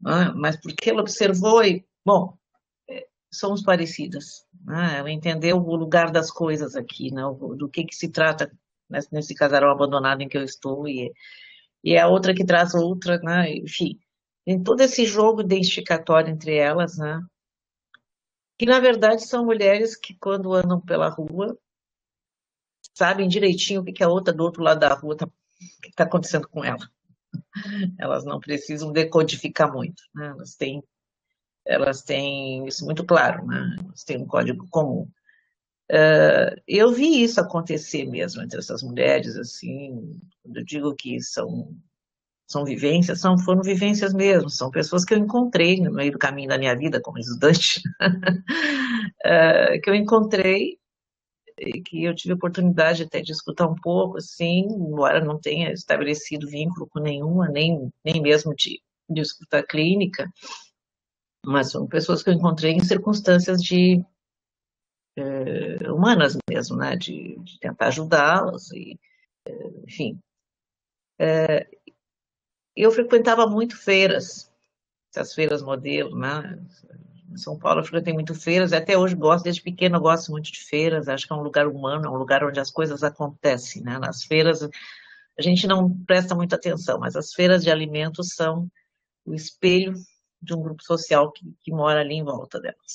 Né? 0.00 0.32
mas 0.34 0.56
porque 0.56 0.90
ela 0.90 1.00
observou 1.00 1.64
e, 1.64 1.84
bom, 2.04 2.36
é, 2.88 3.06
somos 3.32 3.62
parecidas. 3.62 4.46
Né? 4.64 4.98
Ela 4.98 5.10
entendeu 5.10 5.56
o 5.58 5.76
lugar 5.76 6.12
das 6.12 6.30
coisas 6.30 6.76
aqui, 6.76 7.12
né? 7.12 7.22
do 7.56 7.68
que, 7.68 7.84
que 7.84 7.94
se 7.94 8.08
trata 8.08 8.52
nesse 9.10 9.34
casarão 9.34 9.70
abandonado 9.70 10.22
em 10.22 10.28
que 10.28 10.36
eu 10.38 10.44
estou, 10.44 10.86
e, 10.88 11.12
e 11.84 11.94
é 11.94 12.00
a 12.00 12.08
outra 12.08 12.34
que 12.34 12.44
traz 12.44 12.74
outra, 12.74 13.18
né? 13.18 13.52
enfim. 13.54 13.98
Tem 14.44 14.62
todo 14.62 14.80
esse 14.80 15.06
jogo 15.06 15.42
identificatório 15.42 16.30
entre 16.30 16.56
elas, 16.56 16.96
né? 16.98 17.20
que 18.58 18.66
na 18.66 18.78
verdade 18.80 19.26
são 19.26 19.44
mulheres 19.44 19.96
que 19.96 20.14
quando 20.14 20.54
andam 20.54 20.80
pela 20.80 21.08
rua 21.08 21.58
sabem 22.94 23.26
direitinho 23.26 23.80
o 23.80 23.84
que, 23.84 23.92
que 23.92 24.04
a 24.04 24.08
outra 24.08 24.32
do 24.32 24.44
outro 24.44 24.62
lado 24.62 24.80
da 24.80 24.94
rua 24.94 25.14
está 25.14 25.26
tá 25.96 26.04
acontecendo 26.04 26.48
com 26.48 26.64
ela 26.64 26.88
elas 27.98 28.24
não 28.24 28.40
precisam 28.40 28.92
decodificar 28.92 29.72
muito, 29.72 30.02
né? 30.14 30.28
elas, 30.28 30.54
têm, 30.54 30.82
elas 31.66 32.02
têm 32.02 32.66
isso 32.66 32.84
muito 32.84 33.04
claro, 33.04 33.46
né? 33.46 33.76
elas 33.84 34.04
têm 34.04 34.18
um 34.18 34.26
código 34.26 34.66
comum. 34.68 35.08
Uh, 35.92 36.56
eu 36.66 36.90
vi 36.90 37.22
isso 37.22 37.38
acontecer 37.38 38.06
mesmo 38.06 38.42
entre 38.42 38.58
essas 38.58 38.82
mulheres, 38.82 39.36
assim, 39.36 40.18
quando 40.42 40.56
eu 40.56 40.64
digo 40.64 40.94
que 40.94 41.20
são, 41.20 41.68
são 42.50 42.64
vivências, 42.64 43.20
são, 43.20 43.36
foram 43.36 43.60
vivências 43.60 44.14
mesmo, 44.14 44.48
são 44.48 44.70
pessoas 44.70 45.04
que 45.04 45.12
eu 45.12 45.18
encontrei 45.18 45.80
no 45.82 45.92
meio 45.92 46.10
do 46.12 46.18
caminho 46.18 46.48
da 46.48 46.56
minha 46.56 46.74
vida 46.74 46.98
como 46.98 47.18
estudante, 47.18 47.82
uh, 48.00 49.80
que 49.84 49.90
eu 49.90 49.94
encontrei 49.94 50.78
que 51.84 52.04
eu 52.04 52.14
tive 52.14 52.34
oportunidade 52.34 53.02
até 53.02 53.20
de 53.20 53.30
escutar 53.30 53.68
um 53.68 53.74
pouco, 53.74 54.16
assim, 54.16 54.66
embora 54.70 55.22
não 55.22 55.38
tenha 55.38 55.70
estabelecido 55.72 56.48
vínculo 56.48 56.88
com 56.88 56.98
nenhuma, 56.98 57.48
nem, 57.48 57.92
nem 58.04 58.20
mesmo 58.20 58.54
de, 58.54 58.80
de 59.08 59.20
escuta 59.20 59.62
clínica, 59.62 60.28
mas 61.44 61.70
são 61.70 61.86
pessoas 61.86 62.22
que 62.22 62.30
eu 62.30 62.34
encontrei 62.34 62.72
em 62.72 62.80
circunstâncias 62.80 63.62
de 63.62 64.02
é, 65.16 65.90
humanas 65.90 66.36
mesmo, 66.48 66.76
né, 66.76 66.96
de, 66.96 67.38
de 67.40 67.58
tentar 67.58 67.88
ajudá-las, 67.88 68.70
e, 68.72 68.98
é, 69.46 69.68
enfim. 69.86 70.18
É, 71.18 71.68
eu 72.74 72.90
frequentava 72.90 73.46
muito 73.46 73.76
feiras, 73.76 74.50
essas 75.14 75.34
feiras 75.34 75.62
modelo, 75.62 76.18
né, 76.18 76.58
em 77.30 77.36
São 77.36 77.58
Paulo 77.58 77.80
eu 77.80 77.84
frequentei 77.84 78.12
muito 78.12 78.34
feiras, 78.34 78.72
até 78.72 78.96
hoje 78.96 79.14
gosto, 79.14 79.44
desde 79.44 79.62
pequeno 79.62 79.96
eu 79.96 80.00
gosto 80.00 80.30
muito 80.30 80.52
de 80.52 80.60
feiras, 80.60 81.08
acho 81.08 81.26
que 81.26 81.32
é 81.32 81.36
um 81.36 81.42
lugar 81.42 81.66
humano, 81.66 82.06
é 82.06 82.10
um 82.10 82.16
lugar 82.16 82.44
onde 82.44 82.60
as 82.60 82.70
coisas 82.70 83.02
acontecem, 83.02 83.82
né? 83.82 83.98
Nas 83.98 84.24
feiras 84.24 84.68
a 85.38 85.42
gente 85.42 85.66
não 85.66 85.90
presta 86.04 86.34
muita 86.34 86.56
atenção, 86.56 86.98
mas 86.98 87.16
as 87.16 87.32
feiras 87.32 87.64
de 87.64 87.70
alimentos 87.70 88.34
são 88.34 88.70
o 89.24 89.34
espelho 89.34 89.94
de 90.40 90.54
um 90.54 90.60
grupo 90.60 90.82
social 90.82 91.32
que, 91.32 91.54
que 91.60 91.70
mora 91.70 92.00
ali 92.00 92.14
em 92.14 92.24
volta 92.24 92.60
delas. 92.60 92.94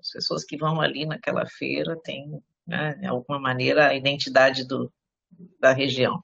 As 0.00 0.10
pessoas 0.10 0.44
que 0.44 0.56
vão 0.56 0.80
ali 0.80 1.06
naquela 1.06 1.46
feira 1.46 1.96
têm, 2.02 2.42
né, 2.66 2.94
de 2.94 3.06
alguma 3.06 3.38
maneira, 3.38 3.88
a 3.88 3.94
identidade 3.94 4.66
do, 4.66 4.92
da 5.60 5.72
região. 5.72 6.22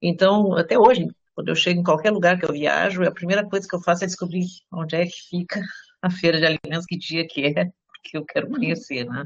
Então, 0.00 0.54
até 0.54 0.78
hoje, 0.78 1.08
quando 1.34 1.48
eu 1.48 1.54
chego 1.54 1.80
em 1.80 1.84
qualquer 1.84 2.10
lugar 2.10 2.38
que 2.38 2.44
eu 2.44 2.52
viajo, 2.52 3.04
a 3.04 3.12
primeira 3.12 3.48
coisa 3.48 3.66
que 3.68 3.74
eu 3.74 3.80
faço 3.80 4.04
é 4.04 4.06
descobrir 4.06 4.46
onde 4.72 4.96
é 4.96 5.06
que 5.06 5.28
fica 5.28 5.60
a 6.02 6.10
feira 6.10 6.38
de 6.38 6.46
alimentos, 6.46 6.86
que 6.86 6.96
dia 6.96 7.26
que 7.26 7.46
é, 7.46 7.70
porque 7.86 8.16
eu 8.16 8.24
quero 8.24 8.48
conhecer, 8.48 9.04
né? 9.04 9.24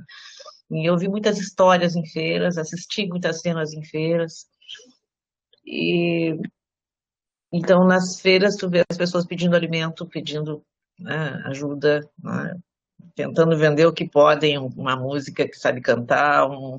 E 0.71 0.89
eu 0.89 0.97
vi 0.97 1.07
muitas 1.09 1.39
histórias 1.39 1.95
em 1.97 2.07
feiras, 2.07 2.57
assisti 2.57 3.07
muitas 3.07 3.41
cenas 3.41 3.75
em 3.75 3.85
feiras. 3.85 4.47
E 5.67 6.35
então 7.53 7.87
nas 7.87 8.21
feiras 8.21 8.57
tu 8.57 8.71
vê 8.71 8.83
as 8.91 8.97
pessoas 8.97 9.27
pedindo 9.27 9.55
alimento, 9.55 10.07
pedindo 10.07 10.65
né, 10.99 11.43
ajuda, 11.47 12.01
né, 12.23 12.57
tentando 13.15 13.57
vender 13.57 13.87
o 13.87 13.93
que 13.93 14.09
podem, 14.09 14.59
uma 14.59 14.97
música 14.97 15.49
que 15.49 15.57
sabe 15.57 15.81
cantar, 15.81 16.49
um, 16.49 16.77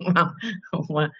uma, 0.00 0.34
uma, 0.72 1.12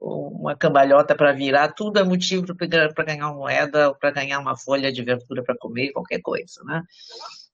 uma 0.00 0.56
cambalhota 0.56 1.14
para 1.14 1.32
virar, 1.32 1.72
tudo 1.72 1.98
é 1.98 2.04
motivo 2.04 2.54
para 2.56 3.04
ganhar 3.04 3.30
uma 3.30 3.34
moeda 3.34 3.94
para 3.94 4.10
ganhar 4.10 4.38
uma 4.38 4.56
folha 4.56 4.92
de 4.92 5.02
verdura 5.02 5.42
para 5.42 5.56
comer, 5.56 5.92
qualquer 5.92 6.20
coisa, 6.20 6.62
né? 6.64 6.82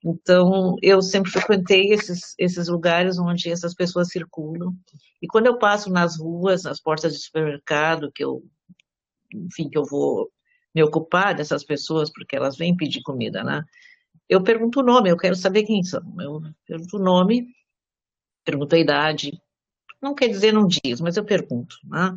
Então, 0.04 0.76
eu 0.80 1.02
sempre 1.02 1.30
frequentei 1.30 1.92
esses, 1.92 2.34
esses 2.38 2.68
lugares 2.68 3.18
onde 3.18 3.50
essas 3.50 3.74
pessoas 3.74 4.08
circulam. 4.08 4.72
E 5.20 5.26
quando 5.26 5.46
eu 5.46 5.58
passo 5.58 5.90
nas 5.90 6.18
ruas, 6.18 6.62
nas 6.62 6.80
portas 6.80 7.12
de 7.14 7.18
supermercado, 7.18 8.12
que 8.12 8.22
eu, 8.22 8.44
enfim, 9.34 9.68
que 9.68 9.76
eu 9.76 9.84
vou 9.84 10.30
me 10.72 10.82
ocupar 10.82 11.34
dessas 11.34 11.64
pessoas, 11.64 12.12
porque 12.12 12.36
elas 12.36 12.56
vêm 12.56 12.76
pedir 12.76 13.02
comida, 13.02 13.42
né? 13.42 13.64
Eu 14.28 14.42
pergunto 14.42 14.80
o 14.80 14.82
nome, 14.82 15.10
eu 15.10 15.16
quero 15.16 15.34
saber 15.34 15.64
quem 15.64 15.82
são. 15.82 16.02
Eu 16.20 16.42
pergunto 16.66 16.96
o 16.96 17.02
nome, 17.02 17.54
pergunto 18.44 18.74
a 18.74 18.78
idade. 18.78 19.40
Não 20.00 20.14
quer 20.14 20.28
dizer 20.28 20.52
não 20.52 20.66
diz, 20.66 21.00
mas 21.00 21.16
eu 21.16 21.24
pergunto, 21.24 21.76
né? 21.84 22.16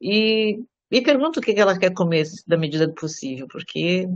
E, 0.00 0.62
e 0.90 1.00
pergunto 1.00 1.40
o 1.40 1.42
que 1.42 1.52
ela 1.52 1.78
quer 1.78 1.92
comer 1.94 2.26
da 2.46 2.56
medida 2.56 2.86
do 2.86 2.94
possível, 2.94 3.46
porque 3.48 4.08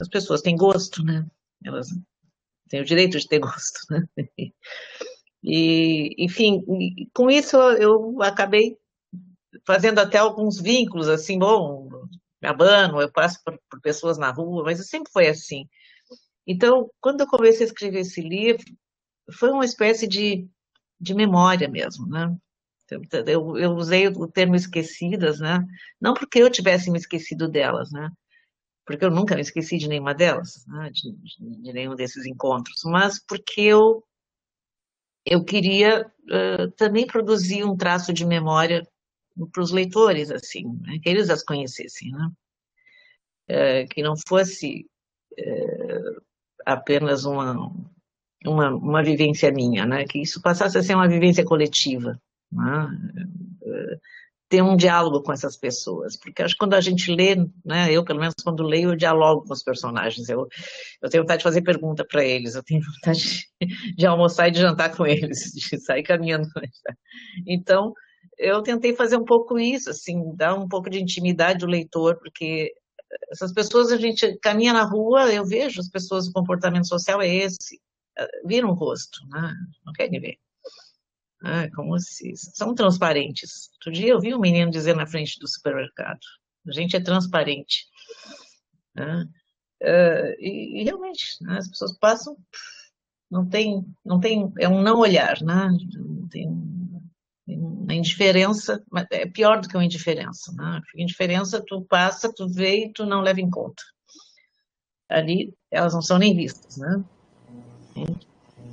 as 0.00 0.08
pessoas 0.08 0.42
têm 0.42 0.56
gosto, 0.56 1.02
né? 1.02 1.26
Elas 1.64 1.88
têm 2.68 2.80
o 2.80 2.84
direito 2.84 3.18
de 3.18 3.28
ter 3.28 3.38
gosto, 3.40 3.80
né? 3.90 4.06
E, 5.42 6.14
enfim, 6.24 6.64
com 7.12 7.30
isso 7.30 7.56
eu 7.56 8.22
acabei 8.22 8.78
fazendo 9.66 9.98
até 9.98 10.18
alguns 10.18 10.60
vínculos, 10.60 11.08
assim, 11.08 11.38
bom, 11.38 11.88
me 12.40 12.48
abano, 12.48 13.00
eu 13.00 13.10
passo 13.12 13.38
por, 13.44 13.58
por 13.70 13.80
pessoas 13.80 14.18
na 14.18 14.30
rua, 14.30 14.64
mas 14.64 14.86
sempre 14.88 15.12
foi 15.12 15.28
assim. 15.28 15.68
Então, 16.46 16.90
quando 17.00 17.22
eu 17.22 17.26
comecei 17.26 17.66
a 17.66 17.68
escrever 17.68 18.00
esse 18.00 18.20
livro, 18.20 18.64
foi 19.32 19.50
uma 19.50 19.64
espécie 19.64 20.06
de, 20.06 20.48
de 21.00 21.14
memória 21.14 21.68
mesmo, 21.68 22.06
né? 22.06 22.36
Eu, 23.26 23.56
eu 23.56 23.72
usei 23.72 24.08
o 24.08 24.28
termo 24.28 24.54
esquecidas, 24.54 25.40
né? 25.40 25.64
Não 26.00 26.14
porque 26.14 26.38
eu 26.40 26.50
tivesse 26.50 26.90
me 26.90 26.98
esquecido 26.98 27.48
delas, 27.48 27.90
né? 27.90 28.10
porque 28.84 29.04
eu 29.04 29.10
nunca 29.10 29.34
me 29.34 29.40
esqueci 29.40 29.78
de 29.78 29.88
nenhuma 29.88 30.14
delas, 30.14 30.64
né, 30.66 30.90
de, 30.90 31.12
de, 31.12 31.62
de, 31.62 31.72
nenhum 31.72 31.94
desses 31.94 32.26
encontros, 32.26 32.82
mas 32.84 33.18
porque 33.26 33.62
eu, 33.62 34.04
eu 35.24 35.44
queria 35.44 36.06
uh, 36.06 36.70
também 36.72 37.06
produzir 37.06 37.64
um 37.64 37.76
traço 37.76 38.12
de 38.12 38.26
memória 38.26 38.86
para 39.52 39.62
os 39.62 39.72
leitores, 39.72 40.30
assim, 40.30 40.64
né, 40.82 40.98
que 41.02 41.08
eles 41.08 41.30
as 41.30 41.42
conhecessem, 41.42 42.10
né, 42.10 42.28
uh, 43.50 43.88
que 43.88 44.02
não 44.02 44.14
fosse 44.28 44.86
uh, 45.38 46.22
apenas 46.64 47.24
uma, 47.24 47.70
uma, 48.44 48.70
uma 48.70 49.02
vivência 49.02 49.50
minha, 49.50 49.86
né, 49.86 50.04
que 50.04 50.20
isso 50.20 50.40
passasse 50.40 50.78
a 50.78 50.82
ser 50.82 50.94
uma 50.94 51.08
vivência 51.08 51.44
coletiva, 51.44 52.18
né, 52.52 52.88
ter 54.48 54.62
um 54.62 54.76
diálogo 54.76 55.22
com 55.22 55.32
essas 55.32 55.56
pessoas, 55.56 56.16
porque 56.16 56.42
acho 56.42 56.54
que 56.54 56.58
quando 56.58 56.74
a 56.74 56.80
gente 56.80 57.10
lê, 57.10 57.34
né, 57.64 57.90
eu 57.90 58.04
pelo 58.04 58.20
menos 58.20 58.34
quando 58.42 58.62
leio, 58.62 58.90
eu 58.90 58.96
dialogo 58.96 59.44
com 59.46 59.52
os 59.52 59.62
personagens, 59.62 60.28
eu, 60.28 60.46
eu 61.02 61.10
tenho 61.10 61.24
vontade 61.24 61.38
de 61.38 61.44
fazer 61.44 61.62
pergunta 61.62 62.04
para 62.08 62.24
eles, 62.24 62.54
eu 62.54 62.62
tenho 62.62 62.80
vontade 63.02 63.48
de, 63.60 63.96
de, 63.96 64.06
almoçar 64.06 64.48
e 64.48 64.52
de 64.52 64.60
jantar 64.60 64.94
com 64.94 65.06
eles, 65.06 65.50
de 65.52 65.78
sair 65.80 66.02
caminhando 66.02 66.48
com 66.52 66.60
eles. 66.60 66.80
Então, 67.46 67.92
eu 68.38 68.62
tentei 68.62 68.94
fazer 68.94 69.16
um 69.16 69.24
pouco 69.24 69.58
isso, 69.58 69.90
assim, 69.90 70.34
dar 70.36 70.54
um 70.54 70.68
pouco 70.68 70.90
de 70.90 71.00
intimidade 71.00 71.64
ao 71.64 71.70
leitor, 71.70 72.18
porque 72.18 72.72
essas 73.30 73.52
pessoas, 73.52 73.92
a 73.92 73.96
gente 73.96 74.36
caminha 74.38 74.72
na 74.72 74.84
rua, 74.84 75.32
eu 75.32 75.44
vejo 75.44 75.80
as 75.80 75.88
pessoas, 75.88 76.26
o 76.26 76.32
comportamento 76.32 76.88
social 76.88 77.20
é 77.20 77.28
esse, 77.28 77.80
viram 78.44 78.70
o 78.70 78.74
rosto, 78.74 79.26
né, 79.28 79.54
não 79.84 79.92
querem 79.92 80.20
ver. 80.20 80.38
Ah, 81.42 81.68
como 81.74 81.98
se 81.98 82.32
são 82.36 82.74
transparentes. 82.74 83.70
Outro 83.74 83.92
dia 83.92 84.08
eu 84.08 84.20
vi 84.20 84.34
um 84.34 84.40
menino 84.40 84.70
dizer 84.70 84.96
na 84.96 85.06
frente 85.06 85.38
do 85.38 85.46
supermercado: 85.46 86.20
a 86.66 86.72
gente 86.72 86.96
é 86.96 87.00
transparente. 87.00 87.86
Ah, 88.96 89.24
uh, 89.82 90.34
e, 90.38 90.80
e, 90.80 90.84
realmente, 90.84 91.36
né, 91.42 91.58
as 91.58 91.68
pessoas 91.68 91.98
passam, 91.98 92.34
não 93.30 93.46
tem, 93.46 93.84
não 94.02 94.18
tem, 94.18 94.50
é 94.58 94.66
um 94.66 94.80
não 94.80 94.98
olhar, 94.98 95.42
né? 95.42 95.68
Não 95.96 96.28
tem 96.28 96.48
uma 97.46 97.94
indiferença, 97.94 98.82
é 99.10 99.26
pior 99.26 99.60
do 99.60 99.68
que 99.68 99.76
uma 99.76 99.84
indiferença, 99.84 100.52
né? 100.52 100.80
Porque 100.82 101.02
indiferença 101.02 101.62
tu 101.66 101.82
passa, 101.82 102.32
tu 102.32 102.48
vê 102.48 102.86
e 102.86 102.92
tu 102.92 103.04
não 103.04 103.20
leva 103.20 103.40
em 103.40 103.50
conta. 103.50 103.82
Ali 105.08 105.54
elas 105.70 105.92
não 105.92 106.00
são 106.00 106.18
nem 106.18 106.34
vistas, 106.34 106.78
né? 106.78 107.04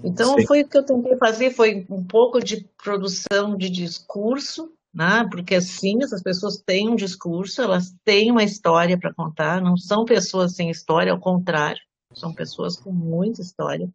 Então, 0.03 0.37
Sim. 0.37 0.47
foi 0.47 0.61
o 0.61 0.67
que 0.67 0.77
eu 0.77 0.85
tentei 0.85 1.15
fazer, 1.17 1.51
foi 1.51 1.85
um 1.89 2.03
pouco 2.03 2.39
de 2.39 2.67
produção 2.81 3.55
de 3.55 3.69
discurso, 3.69 4.71
né? 4.93 5.27
porque 5.29 5.55
assim, 5.55 6.01
essas 6.01 6.23
pessoas 6.23 6.57
têm 6.57 6.89
um 6.89 6.95
discurso, 6.95 7.61
elas 7.61 7.93
têm 8.03 8.31
uma 8.31 8.43
história 8.43 8.97
para 8.97 9.13
contar, 9.13 9.61
não 9.61 9.77
são 9.77 10.03
pessoas 10.03 10.55
sem 10.55 10.69
história, 10.69 11.11
ao 11.11 11.19
contrário, 11.19 11.79
são 12.13 12.33
pessoas 12.33 12.75
com 12.77 12.91
muita 12.91 13.41
história. 13.41 13.87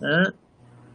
Né? 0.00 0.32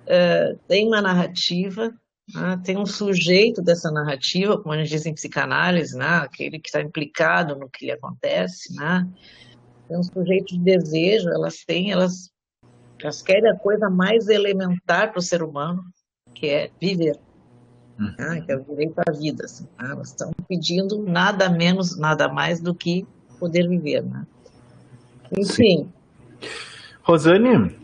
É, 0.06 0.56
tem 0.68 0.88
uma 0.88 1.02
narrativa, 1.02 1.92
né? 2.34 2.60
tem 2.64 2.78
um 2.78 2.86
sujeito 2.86 3.62
dessa 3.62 3.92
narrativa, 3.92 4.58
como 4.58 4.74
a 4.74 4.78
gente 4.78 4.90
diz 4.90 5.06
em 5.06 5.14
psicanálise, 5.14 5.98
né? 5.98 6.22
aquele 6.24 6.60
que 6.60 6.70
está 6.70 6.82
implicado 6.82 7.56
no 7.56 7.70
que 7.70 7.86
lhe 7.86 7.92
acontece, 7.92 8.76
né? 8.76 9.08
tem 9.88 9.98
um 9.98 10.04
sujeito 10.04 10.54
de 10.58 10.60
desejo, 10.60 11.30
elas 11.30 11.64
têm, 11.66 11.92
elas 11.92 12.32
elas 13.04 13.22
querem 13.22 13.50
a 13.50 13.56
coisa 13.56 13.90
mais 13.90 14.28
elementar 14.28 15.12
para 15.12 15.20
o 15.20 15.24
ser 15.24 15.42
humano, 15.42 15.84
que 16.34 16.48
é 16.48 16.72
viver. 16.80 17.18
Uhum. 18.00 18.14
Né? 18.18 18.42
Que 18.42 18.52
é 18.52 18.56
o 18.56 18.64
direito 18.64 19.00
à 19.08 19.12
vida. 19.12 19.46
Assim, 19.46 19.68
né? 19.80 19.90
Elas 19.92 20.10
estão 20.10 20.32
pedindo 20.48 21.04
nada 21.04 21.50
menos, 21.50 21.98
nada 21.98 22.28
mais 22.30 22.62
do 22.62 22.74
que 22.76 23.06
poder 23.40 23.68
viver. 23.68 24.04
Né? 24.04 24.26
Enfim. 25.32 25.44
Sim. 25.44 25.90
Rosane, 27.04 27.76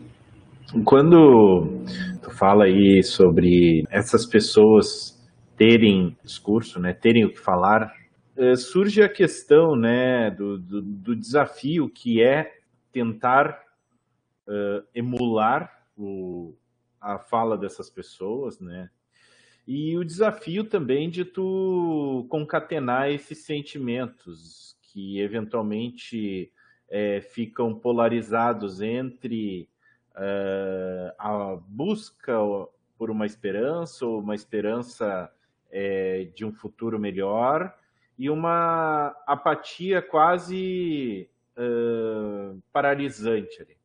quando 0.84 1.84
tu 2.28 2.34
fala 2.36 2.64
aí 2.64 3.02
sobre 3.02 3.84
essas 3.90 4.26
pessoas 4.26 5.18
terem 5.56 6.16
discurso, 6.22 6.78
né, 6.78 6.92
terem 6.92 7.24
o 7.24 7.32
que 7.32 7.40
falar, 7.40 7.92
eh, 8.36 8.54
surge 8.54 9.02
a 9.02 9.08
questão 9.08 9.74
né, 9.74 10.30
do, 10.30 10.58
do, 10.58 10.82
do 10.82 11.16
desafio 11.16 11.88
que 11.88 12.22
é 12.22 12.52
tentar 12.92 13.60
uh, 14.46 14.86
emular 14.94 15.70
o, 15.96 16.54
a 17.00 17.18
fala 17.18 17.56
dessas 17.56 17.90
pessoas, 17.90 18.58
né? 18.60 18.88
E 19.66 19.96
o 19.98 20.04
desafio 20.04 20.64
também 20.64 21.10
de 21.10 21.24
tu 21.24 22.26
concatenar 22.30 23.10
esses 23.10 23.44
sentimentos 23.44 24.74
que 24.82 25.20
eventualmente 25.20 26.50
é, 26.88 27.20
ficam 27.20 27.78
polarizados 27.78 28.80
entre 28.80 29.68
uh, 30.18 31.14
a 31.18 31.56
busca 31.66 32.34
por 32.98 33.10
uma 33.10 33.24
esperança 33.24 34.04
ou 34.04 34.20
uma 34.20 34.34
esperança 34.34 35.32
é, 35.70 36.24
de 36.34 36.44
um 36.44 36.52
futuro 36.52 36.98
melhor 36.98 37.74
e 38.18 38.28
uma 38.28 39.16
apatia 39.26 40.02
quase 40.02 41.30
uh, 41.56 42.60
paralisante 42.72 43.62
ali. 43.62 43.76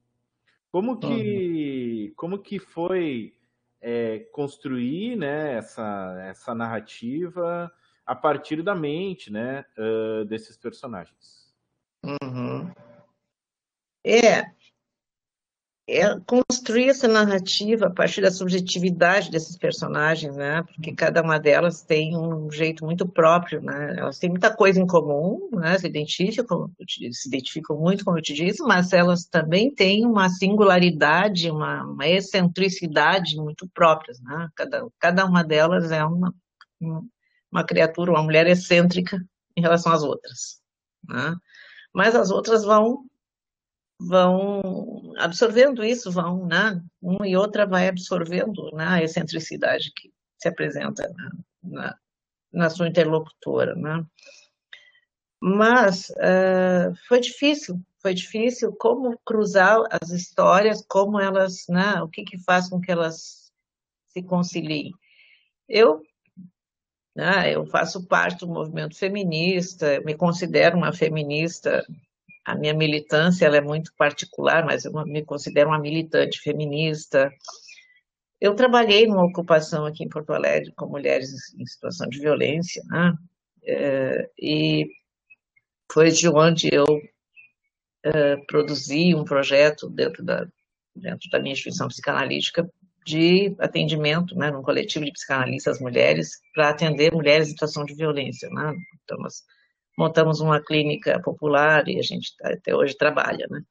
Como 0.72 0.98
que, 0.98 2.08
uhum. 2.08 2.14
como 2.16 2.40
que 2.40 2.58
foi 2.58 3.36
é, 3.80 4.20
construir 4.32 5.16
né, 5.16 5.54
essa, 5.58 6.18
essa 6.28 6.56
narrativa 6.56 7.72
a 8.04 8.16
partir 8.16 8.64
da 8.64 8.74
mente 8.74 9.32
né, 9.32 9.64
uh, 9.78 10.26
desses 10.26 10.58
personagens? 10.58 11.54
Uhum. 12.04 12.72
É, 14.04 14.52
é 15.88 16.18
construir 16.26 16.90
essa 16.90 17.10
narrativa 17.10 17.88
a 17.88 17.90
partir 17.90 18.22
da 18.22 18.32
subjetividade 18.32 19.30
desses 19.30 19.58
personagens, 19.58 20.34
né? 20.36 20.64
Porque 20.64 20.94
cada 20.94 21.22
uma 21.22 21.38
delas 21.38 21.82
tem 21.82 22.16
um 22.18 22.50
jeito 22.50 22.86
muito 22.86 23.06
próprio, 23.06 23.62
né? 23.62 23.96
Elas 23.98 24.18
têm 24.18 24.30
muita 24.30 24.56
coisa 24.56 24.80
em 24.80 24.88
comum, 24.88 25.50
né? 25.52 25.78
Se 25.78 25.88
identificam, 25.88 26.72
se 26.88 27.28
identificam 27.28 27.78
muito, 27.78 28.06
como 28.06 28.18
eu 28.18 28.22
te 28.22 28.34
disse, 28.34 28.64
mas 28.64 28.94
elas 28.94 29.26
também 29.26 29.74
têm 29.74 30.06
uma 30.06 30.30
singularidade, 30.30 31.52
uma, 31.52 31.84
uma 31.84 32.08
excentricidade 32.08 33.36
muito 33.36 33.68
próprias, 33.74 34.22
né? 34.22 34.48
Cada, 34.56 34.88
cada 35.00 35.26
uma 35.26 35.44
delas 35.44 35.92
é 35.92 36.04
uma, 36.06 36.34
uma 37.52 37.66
criatura, 37.66 38.12
uma 38.12 38.24
mulher 38.24 38.48
excêntrica 38.48 39.20
em 39.56 39.62
relação 39.62 39.92
às 39.92 40.02
outras, 40.02 40.62
né? 41.08 41.36
Mas 41.94 42.16
as 42.16 42.32
outras 42.32 42.64
vão 42.64 43.04
vão 44.00 45.14
absorvendo 45.18 45.84
isso, 45.84 46.12
vão, 46.12 46.46
né? 46.46 46.82
Um 47.02 47.24
e 47.26 47.36
outra 47.36 47.66
vai 47.66 47.88
absorvendo 47.88 48.72
né, 48.74 48.86
a 48.86 49.04
excentricidade 49.04 49.92
que 49.96 50.12
se 50.38 50.48
apresenta 50.48 51.12
na, 51.16 51.32
na, 51.64 51.98
na 52.52 52.70
sua 52.70 52.88
interlocutora, 52.88 53.76
né? 53.76 54.06
Mas 55.42 56.10
uh, 56.12 56.96
foi 57.08 57.20
difícil, 57.20 57.80
foi 58.02 58.14
difícil 58.14 58.74
como 58.74 59.20
cruzar 59.26 59.78
as 59.90 60.10
histórias, 60.10 60.86
como 60.88 61.20
elas, 61.20 61.66
né? 61.68 62.02
O 62.02 62.08
que 62.08 62.24
que 62.24 62.38
faz 62.38 62.70
com 62.70 62.80
que 62.80 62.92
elas 62.92 63.52
se 64.10 64.24
conciliem? 64.24 64.92
Eu 65.68 66.02
né, 67.16 67.54
eu 67.54 67.66
faço 67.68 68.08
parte 68.08 68.40
do 68.40 68.48
movimento 68.48 68.98
feminista, 68.98 70.02
me 70.02 70.16
considero 70.16 70.78
uma 70.78 70.92
feminista 70.92 71.86
a 72.46 72.56
minha 72.56 72.74
militância 72.74 73.46
ela 73.46 73.58
é 73.58 73.62
muito 73.62 73.94
particular, 73.98 74.66
mas 74.66 74.86
eu 74.86 74.92
me 75.06 75.24
considero 75.24 75.70
uma 75.70 75.80
militante 75.80 76.40
feminista. 76.40 77.32
Eu 78.40 78.56
trabalhei 78.56 79.08
numa 79.08 79.26
ocupação 79.26 79.86
aqui 79.86 80.04
em 80.04 80.10
Porto 80.10 80.34
Alegre 80.34 80.74
com 80.76 80.88
mulheres 80.88 81.54
em 81.58 81.66
situação 81.66 82.08
de 82.10 82.20
violência, 82.20 82.84
né? 82.86 83.14
É, 83.66 84.30
e 84.38 84.90
foi 85.92 86.12
de 86.12 86.28
onde 86.28 86.70
eu 86.72 86.86
é, 88.04 88.36
produzi 88.48 89.16
um 89.16 89.24
projeto 89.24 89.90
dentro 89.90 90.24
da, 90.24 90.46
dentro 90.94 91.30
da 91.30 91.40
minha 91.40 91.54
instituição 91.54 91.88
psicanalítica 91.88 92.70
de 93.06 93.56
atendimento, 93.60 94.36
né, 94.36 94.50
num 94.50 94.62
coletivo 94.62 95.06
de 95.06 95.12
psicanalistas 95.12 95.80
mulheres, 95.80 96.40
para 96.54 96.70
atender 96.70 97.12
mulheres 97.14 97.48
em 97.48 97.52
situação 97.52 97.86
de 97.86 97.96
violência. 97.96 98.50
Né? 98.50 98.74
Então, 99.04 99.18
nós 99.20 99.44
montamos 99.98 100.40
uma 100.40 100.62
clínica 100.62 101.22
popular 101.22 101.88
e 101.88 102.00
a 102.00 102.02
gente 102.02 102.36
tá, 102.38 102.50
até 102.54 102.76
hoje 102.76 102.98
trabalha. 102.98 103.48
Né? 103.50 103.62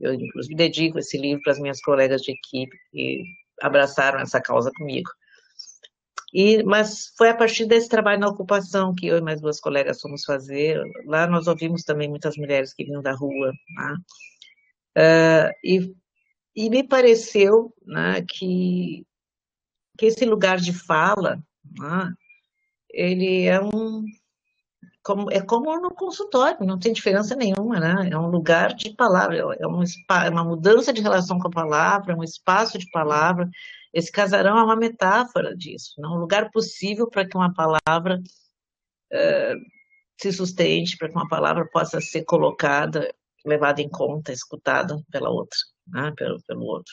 Eu, 0.00 0.14
inclusive, 0.14 0.54
dedico 0.54 0.98
esse 0.98 1.18
livro 1.18 1.42
para 1.42 1.52
as 1.52 1.58
minhas 1.58 1.80
colegas 1.80 2.22
de 2.22 2.32
equipe 2.32 2.76
que 2.90 3.22
abraçaram 3.60 4.20
essa 4.20 4.40
causa 4.40 4.70
comigo. 4.76 5.10
E, 6.34 6.62
mas 6.62 7.12
foi 7.18 7.28
a 7.28 7.36
partir 7.36 7.66
desse 7.66 7.88
trabalho 7.88 8.20
na 8.20 8.28
ocupação 8.28 8.94
que 8.94 9.06
eu 9.06 9.18
e 9.18 9.20
mais 9.20 9.40
duas 9.40 9.60
colegas 9.60 10.00
fomos 10.00 10.24
fazer. 10.24 10.82
Lá 11.06 11.26
nós 11.26 11.46
ouvimos 11.46 11.82
também 11.84 12.08
muitas 12.08 12.36
mulheres 12.36 12.72
que 12.72 12.84
vinham 12.84 13.02
da 13.02 13.12
rua. 13.12 13.52
Né? 13.76 13.96
Uh, 14.96 15.50
e 15.62 15.94
e 16.54 16.68
me 16.68 16.86
pareceu 16.86 17.72
né, 17.84 18.22
que, 18.28 19.06
que 19.98 20.06
esse 20.06 20.24
lugar 20.24 20.58
de 20.58 20.72
fala, 20.72 21.42
né, 21.78 22.12
ele 22.90 23.44
é 23.44 23.60
um 23.60 24.04
como, 25.02 25.30
é 25.30 25.40
como 25.40 25.76
no 25.80 25.90
consultório, 25.94 26.64
não 26.66 26.78
tem 26.78 26.92
diferença 26.92 27.34
nenhuma, 27.34 27.80
né? 27.80 28.10
É 28.10 28.18
um 28.18 28.28
lugar 28.28 28.74
de 28.74 28.94
palavra, 28.94 29.36
é 29.36 29.66
um, 29.66 29.82
é 29.82 30.30
uma 30.30 30.44
mudança 30.44 30.92
de 30.92 31.02
relação 31.02 31.38
com 31.38 31.48
a 31.48 31.50
palavra, 31.50 32.12
é 32.12 32.16
um 32.16 32.22
espaço 32.24 32.78
de 32.78 32.88
palavra. 32.90 33.48
Esse 33.92 34.10
casarão 34.10 34.58
é 34.58 34.62
uma 34.62 34.76
metáfora 34.76 35.56
disso, 35.56 35.94
né? 35.98 36.08
um 36.08 36.18
lugar 36.18 36.50
possível 36.50 37.08
para 37.08 37.26
que 37.28 37.36
uma 37.36 37.52
palavra 37.52 38.18
uh, 39.12 39.56
se 40.20 40.32
sustente, 40.32 40.96
para 40.96 41.08
que 41.08 41.14
uma 41.14 41.28
palavra 41.28 41.66
possa 41.70 42.00
ser 42.00 42.24
colocada, 42.24 43.12
levada 43.44 43.82
em 43.82 43.88
conta, 43.88 44.32
escutada 44.32 44.96
pela 45.10 45.30
outra 45.30 45.58
né, 45.86 46.12
pelo, 46.16 46.42
pelo 46.42 46.64
outro. 46.64 46.92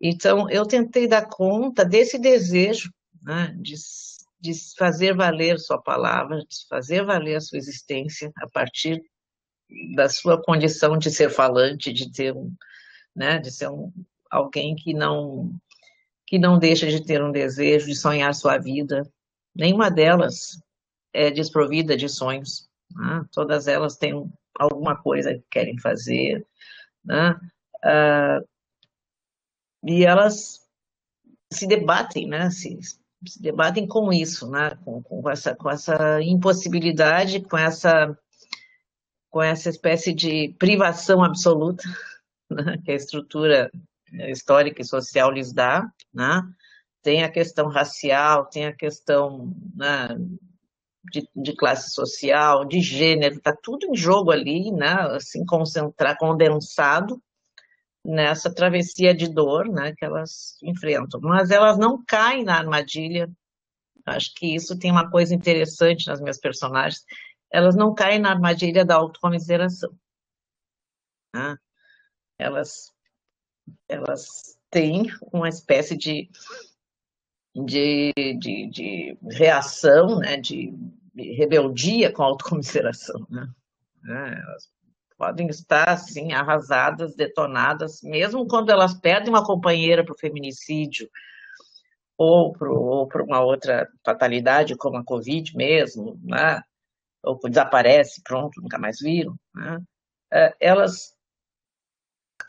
Então, 0.00 0.50
eu 0.50 0.66
tentei 0.66 1.06
dar 1.06 1.28
conta 1.28 1.84
desse 1.84 2.18
desejo 2.18 2.90
né, 3.22 3.54
de, 3.60 3.74
de 4.42 4.52
fazer 4.76 5.14
valer 5.14 5.56
sua 5.60 5.80
palavra, 5.80 6.38
de 6.38 6.66
fazer 6.68 7.04
valer 7.04 7.36
a 7.36 7.40
sua 7.40 7.58
existência 7.58 8.32
a 8.36 8.48
partir 8.48 9.00
da 9.94 10.08
sua 10.08 10.42
condição 10.42 10.98
de 10.98 11.10
ser 11.12 11.30
falante, 11.30 11.92
de 11.92 12.10
ter 12.12 12.34
um, 12.34 12.52
né, 13.14 13.38
de 13.38 13.52
ser 13.52 13.68
um, 13.68 13.92
alguém 14.28 14.74
que 14.74 14.92
não 14.92 15.54
que 16.26 16.38
não 16.38 16.58
deixa 16.58 16.88
de 16.88 17.04
ter 17.04 17.22
um 17.22 17.30
desejo 17.30 17.86
de 17.86 17.94
sonhar 17.94 18.34
sua 18.34 18.58
vida. 18.58 19.06
Nenhuma 19.54 19.90
delas 19.90 20.60
é 21.12 21.30
desprovida 21.30 21.94
de 21.94 22.08
sonhos. 22.08 22.68
Né? 22.90 23.24
Todas 23.30 23.68
elas 23.68 23.96
têm 23.96 24.14
alguma 24.58 24.96
coisa 24.96 25.34
que 25.34 25.44
querem 25.50 25.78
fazer. 25.78 26.46
Né? 27.04 27.38
Uh, 27.84 28.48
e 29.84 30.06
elas 30.06 30.66
se 31.52 31.66
debatem, 31.66 32.26
né? 32.26 32.48
Se, 32.50 32.78
se 33.26 33.40
debatem 33.40 33.86
com 33.86 34.12
isso, 34.12 34.50
né? 34.50 34.76
Com, 34.84 35.02
com, 35.02 35.30
essa, 35.30 35.54
com 35.54 35.70
essa 35.70 36.20
impossibilidade, 36.22 37.40
com 37.40 37.56
essa, 37.56 38.16
com 39.30 39.42
essa 39.42 39.68
espécie 39.68 40.12
de 40.12 40.54
privação 40.58 41.22
absoluta 41.22 41.84
né? 42.50 42.78
que 42.84 42.90
a 42.90 42.96
estrutura 42.96 43.70
histórica 44.30 44.82
e 44.82 44.84
social 44.84 45.30
lhes 45.30 45.52
dá, 45.52 45.90
né? 46.12 46.42
Tem 47.02 47.24
a 47.24 47.30
questão 47.30 47.68
racial, 47.68 48.46
tem 48.46 48.66
a 48.66 48.72
questão 48.72 49.52
né, 49.74 50.16
de, 51.10 51.28
de, 51.34 51.56
classe 51.56 51.90
social, 51.90 52.64
de 52.64 52.80
gênero, 52.80 53.36
está 53.36 53.56
tudo 53.60 53.86
em 53.86 53.96
jogo 53.96 54.30
ali, 54.30 54.70
né? 54.70 54.92
Assim, 55.16 55.44
concentrar, 55.44 56.16
condensado, 56.16 57.20
nessa 58.04 58.52
travessia 58.52 59.14
de 59.14 59.28
dor 59.28 59.68
né, 59.68 59.94
que 59.96 60.04
elas 60.04 60.56
enfrentam. 60.62 61.20
Mas 61.20 61.50
elas 61.50 61.78
não 61.78 62.02
caem 62.04 62.44
na 62.44 62.56
armadilha. 62.56 63.30
Acho 64.04 64.34
que 64.34 64.54
isso 64.54 64.78
tem 64.78 64.90
uma 64.90 65.10
coisa 65.10 65.34
interessante 65.34 66.08
nas 66.08 66.20
minhas 66.20 66.38
personagens. 66.38 67.04
Elas 67.50 67.76
não 67.76 67.94
caem 67.94 68.18
na 68.18 68.30
armadilha 68.30 68.84
da 68.84 68.96
autocomiseração. 68.96 69.94
Né? 71.34 71.56
Elas, 72.38 72.92
elas 73.88 74.58
têm 74.70 75.06
uma 75.32 75.48
espécie 75.48 75.96
de, 75.96 76.28
de, 77.54 78.12
de, 78.38 78.66
de 78.68 79.18
reação, 79.30 80.18
né, 80.18 80.36
de, 80.38 80.74
rebeldia 81.14 82.12
com 82.12 82.22
a 82.22 82.26
autocomiseração. 82.26 83.24
Né? 83.30 83.48
É, 84.04 84.40
elas 84.40 84.72
podem 85.22 85.46
estar 85.46 85.88
assim 85.88 86.32
arrasadas, 86.32 87.14
detonadas, 87.14 88.02
mesmo 88.02 88.44
quando 88.48 88.70
elas 88.70 88.92
perdem 88.92 89.28
uma 89.28 89.46
companheira 89.46 90.04
para 90.04 90.14
o 90.14 90.18
feminicídio 90.18 91.08
ou 92.18 92.52
para 92.52 93.22
uma 93.22 93.40
outra 93.40 93.88
fatalidade, 94.04 94.76
como 94.76 94.96
a 94.96 95.04
Covid 95.04 95.56
mesmo, 95.56 96.18
né? 96.24 96.60
ou 97.22 97.38
desaparece, 97.38 98.20
pronto, 98.24 98.60
nunca 98.60 98.80
mais 98.80 98.98
viram, 98.98 99.38
né? 99.54 99.80
É, 100.32 100.56
elas, 100.58 101.16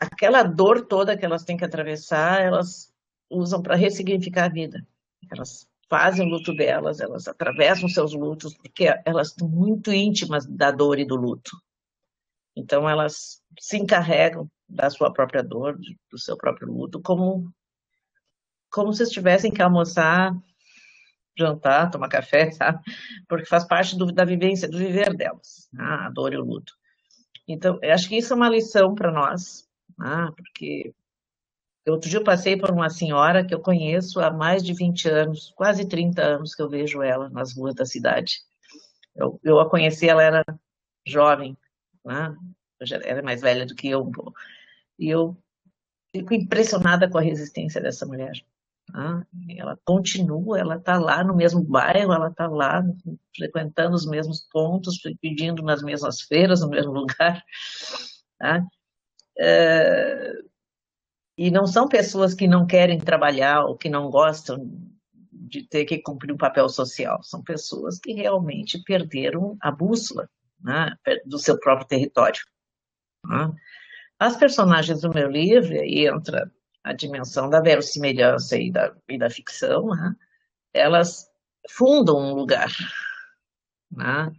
aquela 0.00 0.42
dor 0.42 0.84
toda 0.84 1.16
que 1.16 1.24
elas 1.24 1.44
têm 1.44 1.56
que 1.56 1.64
atravessar, 1.64 2.42
elas 2.42 2.92
usam 3.30 3.62
para 3.62 3.76
ressignificar 3.76 4.46
a 4.46 4.52
vida. 4.52 4.84
Elas 5.30 5.68
fazem 5.88 6.26
o 6.26 6.28
luto 6.28 6.52
delas, 6.52 6.98
elas 6.98 7.28
atravessam 7.28 7.88
seus 7.88 8.14
lutos, 8.14 8.52
porque 8.56 8.92
elas 9.04 9.28
estão 9.28 9.48
muito 9.48 9.92
íntimas 9.92 10.44
da 10.44 10.72
dor 10.72 10.98
e 10.98 11.04
do 11.04 11.14
luto. 11.14 11.52
Então, 12.56 12.88
elas 12.88 13.42
se 13.58 13.76
encarregam 13.76 14.48
da 14.68 14.88
sua 14.90 15.12
própria 15.12 15.42
dor, 15.42 15.78
do 16.10 16.18
seu 16.18 16.36
próprio 16.36 16.72
luto, 16.72 17.00
como, 17.02 17.52
como 18.70 18.92
se 18.92 19.02
estivessem 19.02 19.52
que 19.52 19.62
almoçar, 19.62 20.32
jantar, 21.36 21.90
tomar 21.90 22.08
café, 22.08 22.50
sabe? 22.52 22.80
Porque 23.28 23.46
faz 23.46 23.64
parte 23.64 23.96
do, 23.96 24.06
da 24.06 24.24
vivência, 24.24 24.68
do 24.68 24.78
viver 24.78 25.14
delas, 25.14 25.68
né? 25.72 25.84
a 25.84 26.10
dor 26.10 26.32
e 26.32 26.36
o 26.36 26.44
luto. 26.44 26.72
Então, 27.46 27.78
acho 27.82 28.08
que 28.08 28.16
isso 28.16 28.32
é 28.32 28.36
uma 28.36 28.48
lição 28.48 28.94
para 28.94 29.12
nós, 29.12 29.68
né? 29.98 30.30
porque 30.36 30.94
outro 31.86 32.08
dia 32.08 32.18
eu 32.18 32.24
passei 32.24 32.56
por 32.56 32.70
uma 32.70 32.88
senhora 32.88 33.44
que 33.44 33.54
eu 33.54 33.60
conheço 33.60 34.20
há 34.20 34.30
mais 34.30 34.62
de 34.62 34.72
20 34.72 35.08
anos, 35.08 35.52
quase 35.54 35.86
30 35.86 36.22
anos 36.22 36.54
que 36.54 36.62
eu 36.62 36.70
vejo 36.70 37.02
ela 37.02 37.28
nas 37.28 37.54
ruas 37.54 37.74
da 37.74 37.84
cidade. 37.84 38.38
Eu, 39.14 39.38
eu 39.44 39.60
a 39.60 39.68
conheci, 39.68 40.08
ela 40.08 40.22
era 40.22 40.44
jovem, 41.06 41.56
né? 42.04 42.36
ela 42.80 43.20
é 43.20 43.22
mais 43.22 43.40
velha 43.40 43.64
do 43.64 43.74
que 43.74 43.88
eu, 43.88 44.10
e 44.98 45.08
eu 45.08 45.36
fico 46.14 46.34
impressionada 46.34 47.08
com 47.08 47.18
a 47.18 47.22
resistência 47.22 47.80
dessa 47.80 48.06
mulher. 48.06 48.32
Né? 48.92 49.26
Ela 49.56 49.78
continua, 49.84 50.58
ela 50.58 50.76
está 50.76 50.98
lá 50.98 51.24
no 51.24 51.34
mesmo 51.34 51.62
bairro, 51.62 52.12
ela 52.12 52.28
está 52.28 52.46
lá 52.46 52.84
frequentando 53.34 53.96
os 53.96 54.06
mesmos 54.06 54.46
pontos, 54.52 55.00
pedindo 55.20 55.62
nas 55.62 55.82
mesmas 55.82 56.20
feiras, 56.20 56.60
no 56.60 56.68
mesmo 56.68 56.92
lugar. 56.94 57.42
Tá? 58.38 58.64
É... 59.38 60.32
E 61.36 61.50
não 61.50 61.66
são 61.66 61.88
pessoas 61.88 62.32
que 62.32 62.46
não 62.46 62.64
querem 62.64 62.98
trabalhar 62.98 63.64
ou 63.64 63.76
que 63.76 63.88
não 63.88 64.08
gostam 64.08 64.70
de 65.32 65.66
ter 65.66 65.84
que 65.84 65.98
cumprir 65.98 66.32
um 66.32 66.36
papel 66.36 66.68
social. 66.68 67.20
São 67.24 67.42
pessoas 67.42 67.98
que 67.98 68.12
realmente 68.12 68.80
perderam 68.84 69.56
a 69.60 69.70
bússola 69.70 70.28
né, 70.64 70.96
do 71.26 71.38
seu 71.38 71.58
próprio 71.60 71.86
território. 71.86 72.42
Né? 73.24 73.52
As 74.18 74.36
personagens 74.36 75.02
do 75.02 75.12
meu 75.12 75.28
livro, 75.28 75.72
aí 75.74 76.06
entra 76.06 76.50
a 76.82 76.92
dimensão 76.92 77.48
da 77.50 77.60
verossimilhança 77.60 78.56
e 78.56 78.72
da, 78.72 78.94
e 79.08 79.18
da 79.18 79.28
ficção, 79.28 79.88
né, 79.88 80.16
elas 80.72 81.30
fundam 81.70 82.16
um 82.16 82.34
lugar, 82.34 82.70
né, 83.90 84.32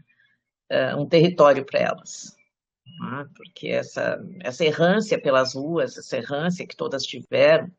é, 0.69 0.95
um 0.95 1.07
território 1.07 1.65
para 1.65 1.79
elas. 1.79 2.35
Né, 2.99 3.27
porque 3.35 3.67
essa, 3.67 4.19
essa 4.41 4.65
errância 4.65 5.21
pelas 5.21 5.53
ruas, 5.53 5.97
essa 5.97 6.17
errância 6.17 6.67
que 6.67 6.75
todas 6.75 7.03
tiveram, 7.03 7.71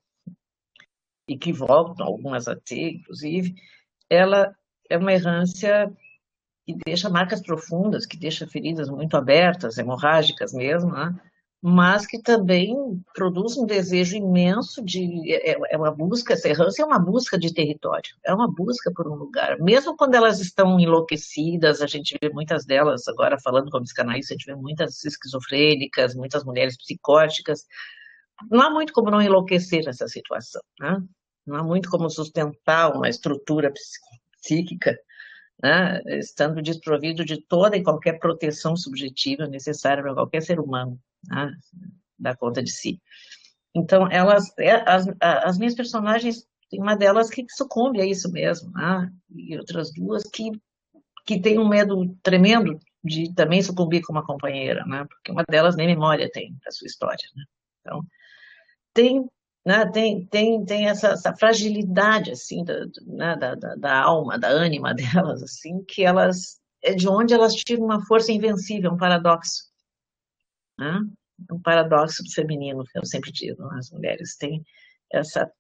e 1.29 1.37
que 1.37 1.53
voltam, 1.53 2.07
algumas 2.07 2.47
a 2.47 2.55
ter, 2.55 2.91
inclusive, 2.91 3.55
ela 4.09 4.55
é 4.89 4.97
uma 4.97 5.13
errância 5.13 5.93
que 6.67 6.77
deixa 6.85 7.09
marcas 7.09 7.41
profundas, 7.41 8.05
que 8.05 8.17
deixa 8.17 8.47
feridas 8.47 8.91
muito 8.91 9.17
abertas, 9.17 9.79
hemorrágicas 9.79 10.53
mesmo, 10.53 10.91
né? 10.91 11.15
mas 11.63 12.07
que 12.07 12.21
também 12.21 12.77
produz 13.15 13.57
um 13.57 13.65
desejo 13.65 14.17
imenso 14.17 14.85
de. 14.85 15.33
É, 15.33 15.57
é 15.73 15.77
uma 15.77 15.91
busca, 15.91 16.35
essa 16.35 16.49
errância 16.49 16.83
é 16.83 16.87
uma 16.87 16.99
busca 16.99 17.39
de 17.39 17.55
território, 17.55 18.11
é 18.25 18.35
uma 18.35 18.53
busca 18.53 18.93
por 18.93 19.09
um 19.09 19.15
lugar. 19.15 19.59
Mesmo 19.61 19.97
quando 19.97 20.17
elas 20.17 20.41
estão 20.41 20.79
enlouquecidas, 20.79 21.81
a 21.81 21.87
gente 21.87 22.17
vê 22.21 22.29
muitas 22.31 22.67
delas, 22.67 23.07
agora 23.09 23.39
falando 23.41 23.71
como 23.71 23.85
psicanalista, 23.85 24.35
a 24.35 24.37
gente 24.37 24.47
vê 24.47 24.55
muitas 24.55 25.05
esquizofrênicas, 25.05 26.15
muitas 26.15 26.45
mulheres 26.45 26.77
psicóticas. 26.77 27.65
Não 28.51 28.61
há 28.61 28.71
muito 28.71 28.93
como 28.93 29.11
não 29.11 29.23
enlouquecer 29.23 29.85
nessa 29.85 30.09
situação, 30.09 30.63
né? 30.79 31.01
não 31.47 31.57
há 31.57 31.63
muito 31.63 31.89
como 31.89 32.11
sustentar 32.11 32.95
uma 32.95 33.09
estrutura 33.09 33.73
psíquica 34.41 34.97
né, 35.63 36.01
estando 36.19 36.63
desprovido 36.63 37.25
de 37.25 37.41
toda 37.41 37.77
e 37.77 37.83
qualquer 37.83 38.19
proteção 38.19 38.77
subjetiva 38.77 39.47
necessária 39.47 40.03
para 40.03 40.15
qualquer 40.15 40.43
ser 40.43 40.61
humano 40.61 40.99
né, 41.29 41.53
dar 42.19 42.37
conta 42.37 42.63
de 42.63 42.71
si. 42.71 43.01
Então, 43.75 44.09
elas, 44.11 44.53
é, 44.59 44.73
as, 44.89 45.07
as 45.21 45.59
minhas 45.59 45.75
personagens, 45.75 46.47
tem 46.71 46.81
uma 46.81 46.97
delas 46.97 47.31
que 47.31 47.45
sucumbe 47.49 48.01
a 48.01 48.07
isso 48.07 48.31
mesmo, 48.31 48.71
né, 48.73 49.11
e 49.31 49.57
outras 49.57 49.93
duas 49.93 50.25
que, 50.25 50.51
que 51.25 51.41
tem 51.41 51.59
um 51.59 51.69
medo 51.69 52.15
tremendo 52.23 52.79
de 53.05 53.33
também 53.35 53.63
sucumbir 53.63 54.03
como 54.03 54.19
uma 54.19 54.27
companheira, 54.27 54.85
né, 54.87 55.05
porque 55.09 55.31
uma 55.31 55.45
delas 55.49 55.77
nem 55.77 55.87
memória 55.87 56.31
tem 56.31 56.57
da 56.65 56.71
sua 56.71 56.87
história. 56.87 57.29
Né. 57.35 57.45
Então, 57.81 58.03
tem 58.93 59.29
né, 59.67 59.85
tem, 59.85 60.25
tem, 60.27 60.65
tem 60.65 60.89
essa, 60.89 61.09
essa 61.09 61.35
fragilidade, 61.35 62.31
assim, 62.31 62.63
da, 62.63 62.87
né, 63.05 63.37
da, 63.37 63.57
da, 63.57 63.75
da, 63.75 64.01
alma, 64.01 64.39
da 64.39 64.47
ânima 64.47 64.95
delas, 64.95 65.43
assim, 65.43 65.83
que 65.83 66.05
elas, 66.05 66.61
é 66.81 66.95
de 66.95 67.09
onde 67.09 67.35
elas 67.35 67.53
tiram 67.53 67.85
uma 67.85 68.01
força 68.07 68.31
invencível, 68.31 68.93
um 68.93 68.97
paradoxo, 68.97 69.65
né? 70.79 71.01
um 71.51 71.61
paradoxo 71.61 72.23
do 72.23 72.33
feminino, 72.33 72.85
que 72.85 72.97
eu 72.97 73.05
sempre 73.05 73.33
digo, 73.33 73.67
né? 73.67 73.79
as 73.79 73.91
mulheres 73.91 74.37
têm 74.37 74.65
essa 75.13 75.51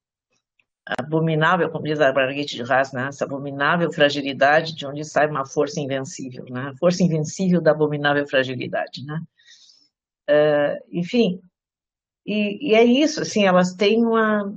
abominável, 0.86 1.68
como 1.68 1.84
diz 1.84 2.00
a 2.00 2.12
Marguerite 2.12 2.54
de 2.54 2.62
Haas, 2.62 2.92
né? 2.92 3.08
essa 3.08 3.24
abominável 3.24 3.92
fragilidade 3.92 4.72
de 4.72 4.86
onde 4.86 5.04
sai 5.04 5.26
uma 5.26 5.44
força 5.44 5.80
invencível, 5.80 6.44
né? 6.44 6.72
força 6.78 7.02
invencível 7.02 7.60
da 7.60 7.72
abominável 7.72 8.24
fragilidade, 8.28 9.04
né? 9.04 9.20
Uh, 10.28 10.78
enfim, 10.90 11.40
e, 12.26 12.70
e, 12.70 12.74
é 12.74 12.84
isso, 12.84 13.22
assim, 13.22 13.44
elas 13.44 13.74
têm 13.74 14.04
uma. 14.04 14.52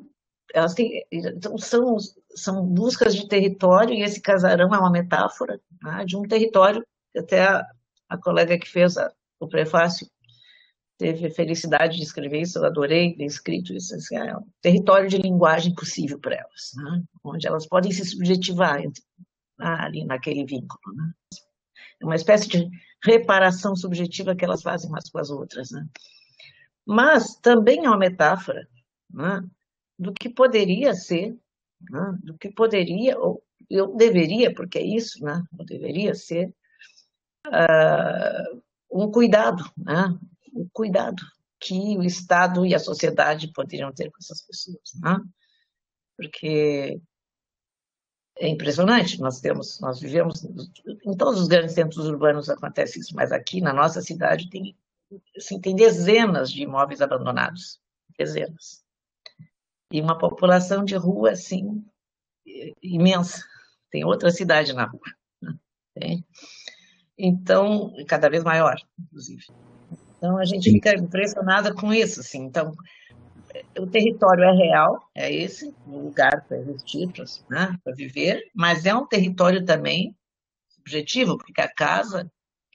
Elas 0.53 0.73
têm. 0.73 1.05
Então, 1.11 1.57
são, 1.57 1.97
são 2.35 2.65
buscas 2.65 3.15
de 3.15 3.27
território, 3.27 3.93
e 3.93 4.01
esse 4.01 4.19
casarão 4.19 4.73
é 4.73 4.79
uma 4.79 4.91
metáfora 4.91 5.61
né, 5.83 6.03
de 6.05 6.17
um 6.17 6.23
território, 6.23 6.83
até 7.15 7.43
a, 7.43 7.63
a 8.09 8.17
colega 8.17 8.57
que 8.57 8.67
fez 8.67 8.97
a, 8.97 9.11
o 9.39 9.47
prefácio 9.47 10.07
teve 10.97 11.29
felicidade 11.29 11.95
de 11.95 12.03
escrever 12.03 12.41
isso, 12.41 12.59
eu 12.59 12.65
adorei 12.65 13.15
ter 13.15 13.23
escrito 13.23 13.73
isso, 13.73 13.95
assim, 13.95 14.17
é 14.17 14.35
um 14.35 14.45
território 14.61 15.07
de 15.07 15.17
linguagem 15.17 15.73
possível 15.73 16.19
para 16.19 16.35
elas, 16.35 16.71
né, 16.75 17.03
onde 17.23 17.47
elas 17.47 17.65
podem 17.65 17.89
se 17.89 18.03
subjetivar 18.03 18.81
entre, 18.81 19.01
ali 19.57 20.03
naquele 20.03 20.45
vínculo. 20.45 20.93
Né. 20.93 21.13
É 22.01 22.05
uma 22.05 22.15
espécie 22.15 22.49
de 22.49 22.69
reparação 23.01 23.77
subjetiva 23.77 24.35
que 24.35 24.43
elas 24.43 24.61
fazem 24.61 24.89
umas 24.89 25.09
com 25.09 25.19
as 25.19 25.29
outras. 25.29 25.71
Né 25.71 25.85
mas 26.89 27.35
também 27.35 27.85
é 27.85 27.87
uma 27.87 27.99
metáfora 27.99 28.67
né, 29.11 29.47
do 29.97 30.11
que 30.11 30.27
poderia 30.27 30.95
ser, 30.95 31.37
né, 31.87 32.17
do 32.23 32.35
que 32.35 32.51
poderia, 32.51 33.15
ou 33.19 33.43
eu 33.69 33.95
deveria, 33.95 34.51
porque 34.51 34.79
é 34.79 34.83
isso, 34.83 35.23
né, 35.23 35.43
deveria 35.67 36.15
ser 36.15 36.51
uh, 37.45 38.61
um 38.91 39.11
cuidado, 39.11 39.63
né, 39.77 40.17
um 40.51 40.67
cuidado 40.73 41.21
que 41.59 41.95
o 41.95 42.01
Estado 42.01 42.65
e 42.65 42.73
a 42.73 42.79
sociedade 42.79 43.53
poderiam 43.53 43.93
ter 43.93 44.09
com 44.09 44.17
essas 44.19 44.41
pessoas, 44.41 44.91
né, 44.99 45.15
porque 46.17 46.99
é 48.39 48.47
impressionante, 48.47 49.19
nós 49.19 49.39
temos, 49.39 49.79
nós 49.79 49.99
vivemos, 49.99 50.43
em 51.05 51.15
todos 51.15 51.39
os 51.39 51.47
grandes 51.47 51.75
centros 51.75 52.07
urbanos 52.07 52.49
acontece 52.49 52.99
isso, 52.99 53.15
mas 53.15 53.31
aqui 53.31 53.61
na 53.61 53.73
nossa 53.73 54.01
cidade 54.01 54.49
tem 54.49 54.75
assim, 55.35 55.59
tem 55.59 55.75
dezenas 55.75 56.51
de 56.51 56.63
imóveis 56.63 57.01
abandonados, 57.01 57.79
dezenas. 58.17 58.83
E 59.91 60.01
uma 60.01 60.17
população 60.17 60.83
de 60.83 60.95
rua, 60.95 61.31
assim, 61.31 61.83
imensa. 62.81 63.43
Tem 63.89 64.05
outra 64.05 64.29
cidade 64.29 64.73
na 64.73 64.85
rua. 64.85 65.01
Né? 65.95 66.23
Então, 67.17 67.93
cada 68.07 68.29
vez 68.29 68.43
maior, 68.43 68.75
inclusive. 68.99 69.45
Então, 70.17 70.37
a 70.37 70.45
gente 70.45 70.71
fica 70.71 70.93
impressionada 70.93 71.73
com 71.73 71.93
isso, 71.93 72.19
assim. 72.19 72.43
Então, 72.43 72.71
o 73.77 73.87
território 73.87 74.43
é 74.43 74.51
real, 74.51 75.09
é 75.15 75.33
esse, 75.33 75.73
o 75.87 75.99
lugar 75.99 76.45
para 76.47 76.57
existir, 76.57 77.11
para 77.11 77.25
né, 77.49 77.79
viver, 77.95 78.43
mas 78.53 78.85
é 78.85 78.93
um 78.93 79.07
território 79.07 79.65
também 79.65 80.15
subjetivo, 80.69 81.37
porque 81.37 81.61
a 81.61 81.73
casa 81.73 82.31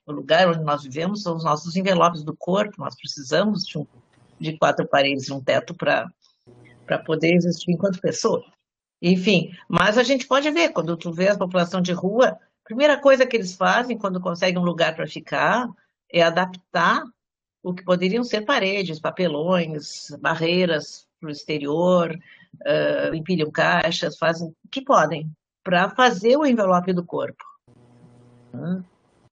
o 0.06 0.12
lugar 0.12 0.48
onde 0.48 0.62
nós 0.62 0.82
vivemos 0.82 1.22
são 1.22 1.36
os 1.36 1.44
nossos 1.44 1.76
envelopes 1.76 2.22
do 2.22 2.36
corpo, 2.36 2.74
nós 2.78 2.94
precisamos 2.94 3.64
de, 3.64 3.78
um, 3.78 3.86
de 4.38 4.56
quatro 4.58 4.86
paredes 4.86 5.28
e 5.28 5.32
um 5.32 5.40
teto 5.40 5.74
para 5.74 6.98
poder 7.04 7.34
existir 7.34 7.72
enquanto 7.72 8.00
pessoa. 8.00 8.44
Enfim, 9.00 9.50
mas 9.68 9.98
a 9.98 10.02
gente 10.02 10.26
pode 10.26 10.50
ver, 10.50 10.70
quando 10.70 10.96
tu 10.96 11.12
vê 11.12 11.28
a 11.28 11.38
população 11.38 11.80
de 11.80 11.92
rua, 11.92 12.28
a 12.28 12.64
primeira 12.64 12.98
coisa 12.98 13.26
que 13.26 13.36
eles 13.36 13.54
fazem 13.54 13.98
quando 13.98 14.20
conseguem 14.20 14.60
um 14.60 14.64
lugar 14.64 14.94
para 14.94 15.06
ficar 15.06 15.68
é 16.10 16.22
adaptar 16.22 17.02
o 17.62 17.74
que 17.74 17.82
poderiam 17.82 18.22
ser 18.22 18.42
paredes, 18.42 19.00
papelões, 19.00 20.10
barreiras 20.20 21.06
para 21.18 21.28
o 21.28 21.32
exterior, 21.32 22.14
uh, 22.60 23.14
empilham 23.14 23.50
caixas, 23.50 24.18
fazem 24.18 24.48
o 24.48 24.68
que 24.70 24.82
podem 24.82 25.30
para 25.62 25.88
fazer 25.90 26.36
o 26.36 26.44
envelope 26.44 26.92
do 26.92 27.04
corpo. 27.04 27.42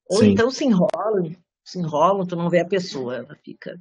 Ou 0.08 0.18
Sim. 0.18 0.32
então 0.32 0.50
se 0.50 0.64
enrola, 0.64 1.30
se 1.64 1.78
enrola, 1.78 2.26
tu 2.26 2.36
não 2.36 2.50
vê 2.50 2.60
a 2.60 2.66
pessoa, 2.66 3.16
ela 3.16 3.36
fica 3.42 3.78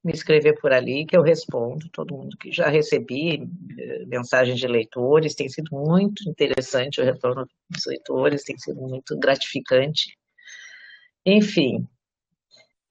me 0.04 0.12
escrever 0.12 0.60
por 0.60 0.74
ali, 0.74 1.06
que 1.06 1.16
eu 1.16 1.22
respondo, 1.22 1.90
todo 1.90 2.16
mundo 2.16 2.38
que 2.38 2.52
já 2.52 2.68
recebi 2.68 3.48
eh, 3.80 4.06
mensagens 4.06 4.60
de 4.60 4.68
leitores, 4.68 5.34
tem 5.34 5.48
sido 5.48 5.70
muito 5.72 6.30
interessante 6.30 7.00
o 7.00 7.06
retorno 7.06 7.48
dos 7.70 7.86
leitores, 7.86 8.44
tem 8.44 8.58
sido 8.58 8.82
muito 8.82 9.18
gratificante. 9.18 10.18
Enfim, 11.26 11.88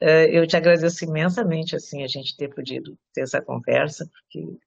eh, 0.01 0.37
eu 0.37 0.47
te 0.47 0.57
agradeço 0.57 1.05
imensamente, 1.05 1.77
assim, 1.77 2.03
a 2.03 2.09
gente 2.09 2.37
ter 2.37 2.49
podido 2.49 2.99
ter 3.15 3.23
essa 3.23 3.43
conversa, 3.43 4.09
porque, 4.11 4.59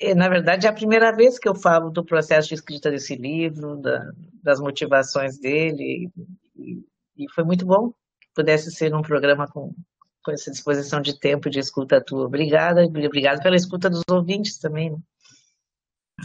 eh, 0.00 0.14
na 0.14 0.28
verdade, 0.28 0.66
é 0.66 0.70
a 0.70 0.72
primeira 0.72 1.12
vez 1.14 1.38
que 1.38 1.48
eu 1.48 1.54
falo 1.54 1.90
do 1.90 2.04
processo 2.04 2.48
de 2.48 2.54
escrita 2.54 2.90
desse 2.90 3.14
livro, 3.16 3.76
da, 3.76 4.10
das 4.42 4.60
motivações 4.60 5.38
dele, 5.38 6.10
e, 6.56 6.82
e, 7.16 7.30
foi 7.34 7.44
muito 7.44 7.66
bom 7.66 7.90
que 8.20 8.28
pudesse 8.34 8.70
ser 8.72 8.90
num 8.90 9.02
programa 9.02 9.46
com, 9.46 9.74
com 10.22 10.30
essa 10.30 10.50
disposição 10.50 11.00
de 11.00 11.18
tempo 11.18 11.50
de 11.50 11.58
escuta 11.58 12.00
tua. 12.00 12.26
Obrigada, 12.26 12.84
obrigado 12.84 13.42
pela 13.42 13.56
escuta 13.56 13.90
dos 13.90 14.02
ouvintes 14.10 14.58
também. 14.58 14.90
Né? 14.90 14.98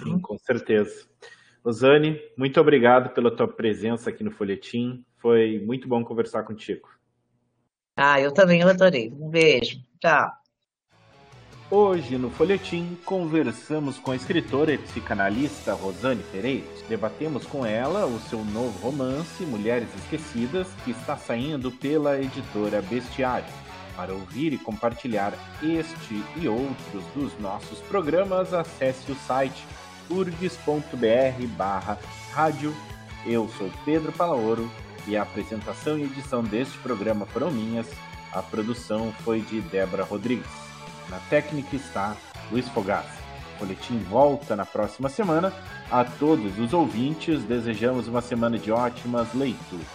Sim, 0.04 0.20
com 0.20 0.38
certeza. 0.38 1.08
Rosane, 1.64 2.20
muito 2.38 2.60
obrigado 2.62 3.14
pela 3.14 3.36
tua 3.36 3.48
presença 3.48 4.10
aqui 4.10 4.24
no 4.24 4.32
Folhetim. 4.32 5.04
Foi 5.18 5.60
muito 5.66 5.88
bom 5.88 6.04
conversar 6.04 6.44
contigo. 6.44 6.88
Ah, 7.96 8.22
eu 8.22 8.32
também 8.32 8.62
adorei. 8.62 9.12
Um 9.12 9.30
beijo. 9.30 9.82
Tchau. 10.00 10.32
Hoje 11.70 12.18
no 12.18 12.30
Folhetim 12.30 12.98
conversamos 13.04 14.00
com 14.00 14.12
a 14.12 14.16
escritora 14.16 14.72
e 14.72 14.78
psicanalista 14.78 15.74
Rosane 15.74 16.24
Pereira. 16.32 16.66
Debatemos 16.88 17.46
com 17.46 17.66
ela 17.66 18.06
o 18.06 18.18
seu 18.22 18.46
novo 18.46 18.80
romance 18.80 19.44
Mulheres 19.44 19.94
Esquecidas, 19.96 20.70
que 20.86 20.92
está 20.92 21.18
saindo 21.18 21.70
pela 21.70 22.22
editora 22.22 22.82
Bestiário. 22.82 23.67
Para 23.98 24.14
ouvir 24.14 24.54
e 24.54 24.60
compartilhar 24.60 25.34
este 25.64 26.24
e 26.36 26.48
outros 26.48 27.04
dos 27.16 27.38
nossos 27.40 27.80
programas, 27.80 28.54
acesse 28.54 29.12
o 29.12 29.16
site 29.16 29.66
urgs.br 30.08 31.48
barra 31.58 31.98
rádio. 32.32 32.76
Eu 33.26 33.50
sou 33.58 33.72
Pedro 33.84 34.12
Palaoro 34.12 34.72
e 35.08 35.18
a 35.18 35.24
apresentação 35.24 35.98
e 35.98 36.04
edição 36.04 36.44
deste 36.44 36.78
programa 36.78 37.26
foram 37.26 37.50
minhas. 37.50 37.88
A 38.32 38.44
produção 38.44 39.12
foi 39.24 39.42
de 39.42 39.62
Débora 39.62 40.04
Rodrigues. 40.04 40.46
Na 41.10 41.18
técnica 41.32 41.76
está 41.76 42.16
Luiz 42.52 42.70
Fogassi. 42.70 43.18
O 43.56 43.66
boletim 43.66 43.98
volta 44.04 44.56
na 44.56 44.66
próxima 44.66 45.10
semana. 45.10 45.52
A 45.90 46.06
todos 46.06 46.60
os 46.60 46.72
ouvintes, 46.72 47.44
desejamos 47.44 48.08
uma 48.08 48.22
semana 48.22 48.60
de 48.60 48.72
ótimas 48.72 49.34
leituras. 49.34 49.88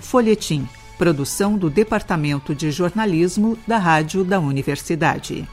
Folhetim, 0.00 0.68
produção 0.98 1.56
do 1.56 1.68
Departamento 1.68 2.54
de 2.54 2.70
Jornalismo 2.70 3.58
da 3.66 3.78
Rádio 3.78 4.24
da 4.24 4.38
Universidade. 4.38 5.48